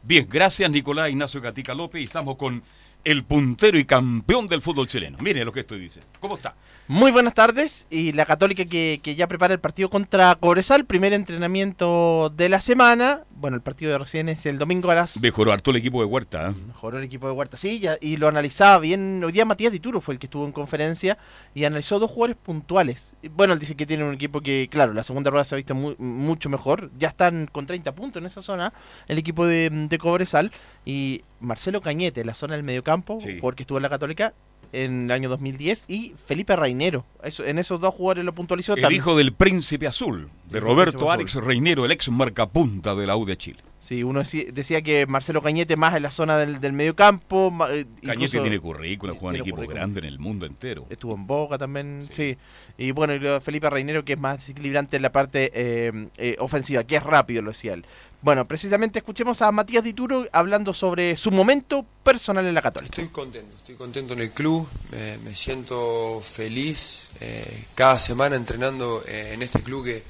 [0.05, 2.61] Bien, gracias Nicolás Ignacio Gatica López y estamos con
[3.03, 5.17] el puntero y campeón del fútbol chileno.
[5.21, 6.09] Mire lo que estoy diciendo.
[6.19, 6.55] ¿Cómo está?
[6.87, 11.13] Muy buenas tardes y la Católica que, que ya prepara el partido contra Cobresal, primer
[11.13, 13.21] entrenamiento de la semana.
[13.35, 15.19] Bueno, el partido de recién es el domingo a las...
[15.19, 16.49] Mejoró harto el equipo de Huerta.
[16.49, 16.53] ¿eh?
[16.67, 19.21] Mejoró el equipo de Huerta, sí, ya- y lo analizaba bien.
[19.23, 21.17] Hoy día Matías Dituro fue el que estuvo en conferencia
[21.53, 23.15] y analizó dos jugadores puntuales.
[23.31, 25.75] Bueno, él dice que tiene un equipo que, claro, la segunda rueda se ha visto
[25.75, 26.89] mu- mucho mejor.
[26.97, 28.73] Ya están con 30 puntos en esa zona,
[29.07, 30.51] el equipo de, de Cobresal.
[30.85, 34.33] Y Marcelo Cañete, la zona del mediocampo, porque estuvo en la Católica
[34.71, 37.05] en el año 2010, y Felipe Reinero.
[37.23, 39.01] Eso, en esos dos jugadores lo puntualizó El también.
[39.01, 43.37] hijo del príncipe azul, de Roberto Alex Reinero, el ex marcapunta de la U de
[43.37, 43.59] Chile.
[43.83, 47.51] Sí, uno decía, que Marcelo Cañete más en la zona del, del mediocampo.
[47.51, 49.75] ma- eh, Cañete incluso- tiene currículum, juega en tiene equipos currículum.
[49.77, 50.85] grandes en el mundo entero.
[50.89, 52.37] Estuvo en Boca también, sí.
[52.77, 56.85] Y bueno, y Felipe Reinero, que es más desequilibrante en la parte eh, eh, ofensiva,
[56.85, 57.85] que es rápido, lo decía él.
[58.21, 63.01] Bueno, precisamente escuchemos a Matías Dituro hablando sobre su momento personal en la Católica.
[63.01, 69.03] Estoy contento, estoy contento en el club, me, me siento feliz eh, cada semana entrenando
[69.09, 70.03] eh, en este club que,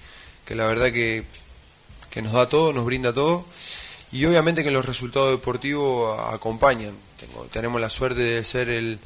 [0.46, 1.24] que la verdad que,
[2.14, 3.46] que nos da todo, nos brinda todo
[4.12, 6.94] y obviamente que los resultados deportivos acompañan.
[7.20, 9.00] Tengo- tenemos la suerte de ser el,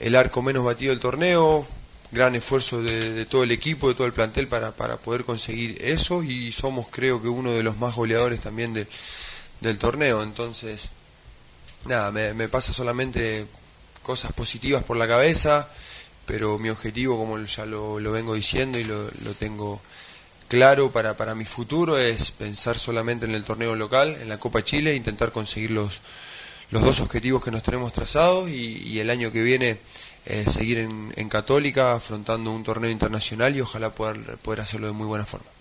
[0.00, 1.66] el arco menos batido del torneo,
[2.12, 6.22] gran esfuerzo de, todo el equipo, de todo el plantel para, para poder conseguir eso
[6.22, 8.86] y somos creo que uno de los más goleadores también de-
[9.60, 10.22] del torneo.
[10.22, 10.92] Entonces,
[11.86, 13.46] nada, me, me pasa solamente
[14.02, 15.68] cosas positivas por la cabeza,
[16.24, 19.82] pero mi objetivo, como ya lo, lo vengo diciendo y lo, lo tengo
[20.48, 24.62] claro para, para mi futuro, es pensar solamente en el torneo local, en la Copa
[24.62, 26.00] Chile, intentar conseguir los,
[26.70, 29.78] los dos objetivos que nos tenemos trazados y, y el año que viene
[30.26, 34.92] eh, seguir en, en Católica afrontando un torneo internacional y ojalá poder, poder hacerlo de
[34.92, 35.55] muy buena forma.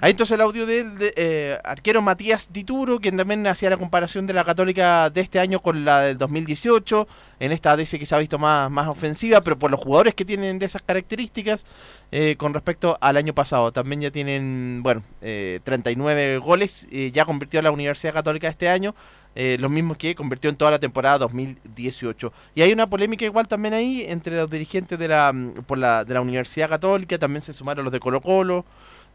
[0.00, 4.26] Ahí entonces el audio del de, eh, arquero Matías Dituro, quien también hacía la comparación
[4.26, 7.06] de la Católica de este año con la del 2018.
[7.40, 10.24] En esta dice que se ha visto más, más ofensiva, pero por los jugadores que
[10.24, 11.66] tienen de esas características
[12.12, 13.72] eh, con respecto al año pasado.
[13.72, 18.68] También ya tienen, bueno, eh, 39 goles, eh, ya convirtió a la Universidad Católica este
[18.68, 18.94] año.
[19.34, 22.32] eh, los mismos que convirtió en toda la temporada 2018.
[22.54, 26.04] Y hay una polémica igual también ahí entre los dirigentes de la, mm, por la,
[26.04, 28.64] de la Universidad Católica, también se sumaron los de Colo Colo,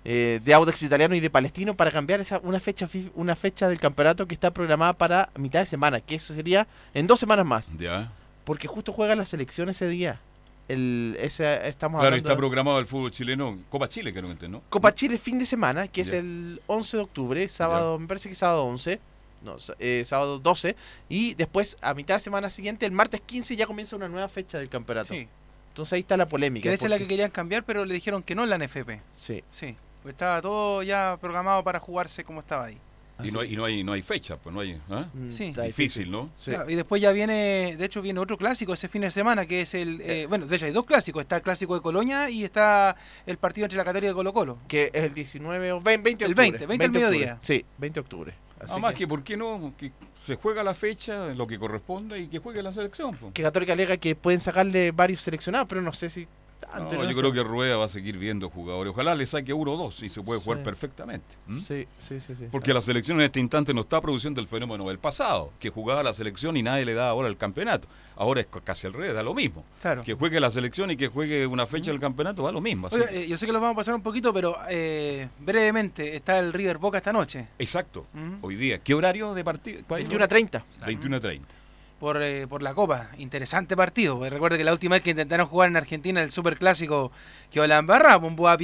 [0.06, 3.68] eh, de Audax Italiano y de Palestino para cambiar esa, una, fecha, fi- una fecha
[3.68, 7.45] del campeonato que está programada para mitad de semana, que eso sería en dos semanas
[7.45, 7.72] más.
[7.78, 8.12] Ya.
[8.43, 10.20] Porque justo juega la selección ese día.
[10.68, 14.60] El, ese, estamos Claro, está de- programado el fútbol chileno, Copa Chile, creo que entiendo,
[14.60, 14.64] ¿no?
[14.70, 18.36] Copa Chile fin de semana, que es el 11 de octubre, sábado, me parece que
[18.36, 18.99] sábado 11,
[19.43, 20.76] no, eh, sábado 12,
[21.08, 24.58] y después a mitad de semana siguiente, el martes 15, ya comienza una nueva fecha
[24.58, 25.14] del campeonato.
[25.14, 25.28] Sí.
[25.70, 26.68] Entonces ahí está la polémica.
[26.70, 29.01] Que hecho es la que querían cambiar, pero le dijeron que no en la NFP.
[29.12, 29.43] Sí.
[29.51, 29.76] Sí.
[30.06, 32.78] Pues estaba todo ya programado para jugarse como estaba ahí.
[33.24, 34.80] Y no hay, y no hay, no hay fecha, pues no hay.
[34.88, 35.08] ¿ah?
[35.30, 35.51] Sí.
[35.66, 36.30] Difícil, ¿no?
[36.43, 39.62] Claro, y después ya viene, de hecho viene otro clásico ese fin de semana, que
[39.62, 42.43] es el, eh, bueno, de hecho hay dos clásicos, está el clásico de Colonia y
[42.43, 42.95] está
[43.26, 44.60] el partido entre la Católica y Colo Colo.
[44.68, 46.51] Que es el 19 o 20, 20 de El octubre.
[46.51, 47.18] 20, 20 al de octubre.
[47.18, 47.39] mediodía.
[47.41, 48.34] Sí, 20 de octubre.
[48.60, 49.74] Así Además que- que, ¿por qué no?
[49.76, 49.91] Que
[50.22, 53.16] se juega la fecha, lo que corresponda y que juegue la selección.
[53.34, 56.28] Que Católica alega que pueden sacarle varios seleccionados, pero no sé si
[56.74, 58.91] No, yo creo que Rueda va a seguir viendo jugadores.
[58.91, 60.63] Ojalá le saque uno o dos y se puede jugar Sí.
[60.66, 61.26] perfectamente.
[61.51, 62.36] Sí, sí, sí.
[62.36, 62.47] sí.
[62.51, 66.03] Porque la selección en este instante no está produciendo el fenómeno del pasado, que jugaba
[66.03, 67.88] la selección y nadie le daba ahora el campeonato.
[68.18, 69.63] Ahora es casi al revés, da lo mismo.
[69.82, 70.03] Claro.
[70.03, 72.88] Que juegue la selección y que juegue una fecha del campeonato da lo mismo.
[72.88, 76.39] así eh, yo sé que lo vamos a pasar un poquito, pero eh, brevemente, está
[76.39, 77.47] el River Boca esta noche.
[77.59, 78.05] Exacto.
[78.41, 78.80] Hoy día.
[78.80, 79.82] ¿Qué horario de partido?
[79.89, 80.66] 21 a 30.
[80.86, 81.55] 21 a 30.
[81.99, 83.09] Por, eh, por la Copa.
[83.17, 84.15] Interesante partido.
[84.15, 87.11] porque Recuerda que la última vez que intentaron jugar en Argentina el Super Clásico
[87.51, 88.17] quedó la embarrada.
[88.17, 88.57] Bombó a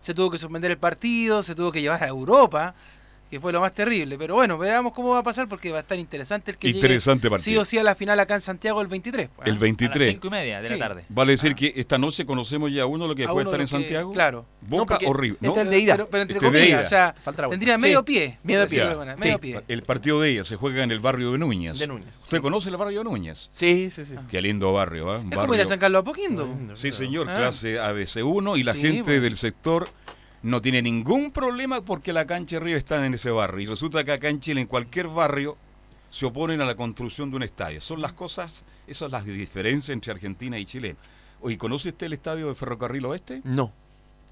[0.00, 2.74] se tuvo que suspender el partido, se tuvo que llevar a Europa,
[3.30, 4.16] que fue lo más terrible.
[4.18, 6.78] Pero bueno, veamos cómo va a pasar porque va a estar interesante el que llegue
[6.78, 7.44] Interesante partido.
[7.44, 9.28] sí o sí a la final acá en Santiago el 23.
[9.34, 9.50] pues, ¿ah?
[9.50, 10.10] El 23.
[10.12, 11.04] cinco y media de la tarde.
[11.08, 13.70] Vale decir que esta noche conocemos ya uno lo que A puede estar en que-
[13.70, 14.12] Santiago.
[14.12, 14.46] claro.
[14.68, 15.38] Boca porque o River.
[15.40, 15.92] este es de ida.
[15.94, 16.80] Pero, pero entre Este de comillas, ida.
[16.80, 18.38] o sea, Falta tendría medio pie.
[18.42, 18.84] medio pie.
[19.16, 19.62] medio.
[19.68, 21.78] El partido de ella se juega en el barrio de Núñez.
[21.78, 22.08] De Núñez.
[22.24, 23.48] ¿Usted conoce el barrio de Núñez?
[23.50, 24.14] Sí, sí, sí.
[24.30, 25.18] Qué lindo barrio, ¿eh?
[25.18, 26.48] Es Barrio- como ir a San Carlos Apoquindo.
[26.74, 27.36] Sí, señor, Ah.
[27.36, 29.22] clase ABC1 y la gente bueno.
[29.22, 29.88] del sector
[30.42, 33.62] no tiene ningún problema porque la cancha de Río está en ese barrio.
[33.62, 35.56] Y resulta que acá en Chile, en cualquier barrio,
[36.10, 37.80] se oponen a la construcción de un estadio.
[37.80, 40.96] Son las cosas, esas son las diferencias entre Argentina y Chile.
[41.40, 43.40] Oye, ¿conoce usted el estadio de Ferrocarril Oeste?
[43.44, 43.72] No.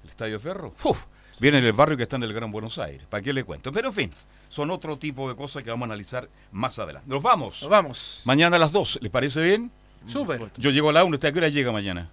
[0.03, 0.73] ¿El estadio Ferro?
[0.83, 1.03] Uf,
[1.39, 3.05] viene en el barrio que está en el Gran Buenos Aires.
[3.09, 3.71] ¿Para qué le cuento?
[3.71, 4.11] Pero en fin,
[4.47, 7.09] son otro tipo de cosas que vamos a analizar más adelante.
[7.09, 7.61] Nos vamos.
[7.61, 8.23] Nos vamos.
[8.25, 9.71] Mañana a las 2, ¿le parece bien?
[10.05, 10.51] Súper.
[10.57, 12.11] Yo llego a la 1, ¿usted a qué hora llega mañana?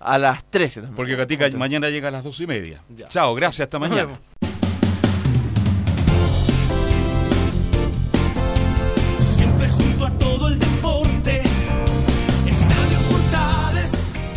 [0.00, 0.96] A las 13 también.
[0.96, 2.82] Porque Gatica mañana llega a las dos y media.
[3.08, 4.06] Chao, gracias, hasta Nos mañana.
[4.06, 4.18] vemos.
[9.20, 11.42] Siempre junto a todo el deporte.
[12.46, 13.92] Estadio Portales.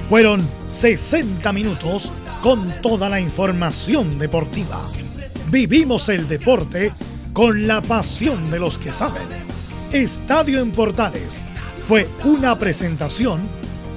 [0.07, 4.81] Fueron 60 minutos con toda la información deportiva.
[5.47, 6.91] Vivimos el deporte
[7.33, 9.27] con la pasión de los que saben.
[9.91, 11.39] Estadio en Portales
[11.87, 13.39] fue una presentación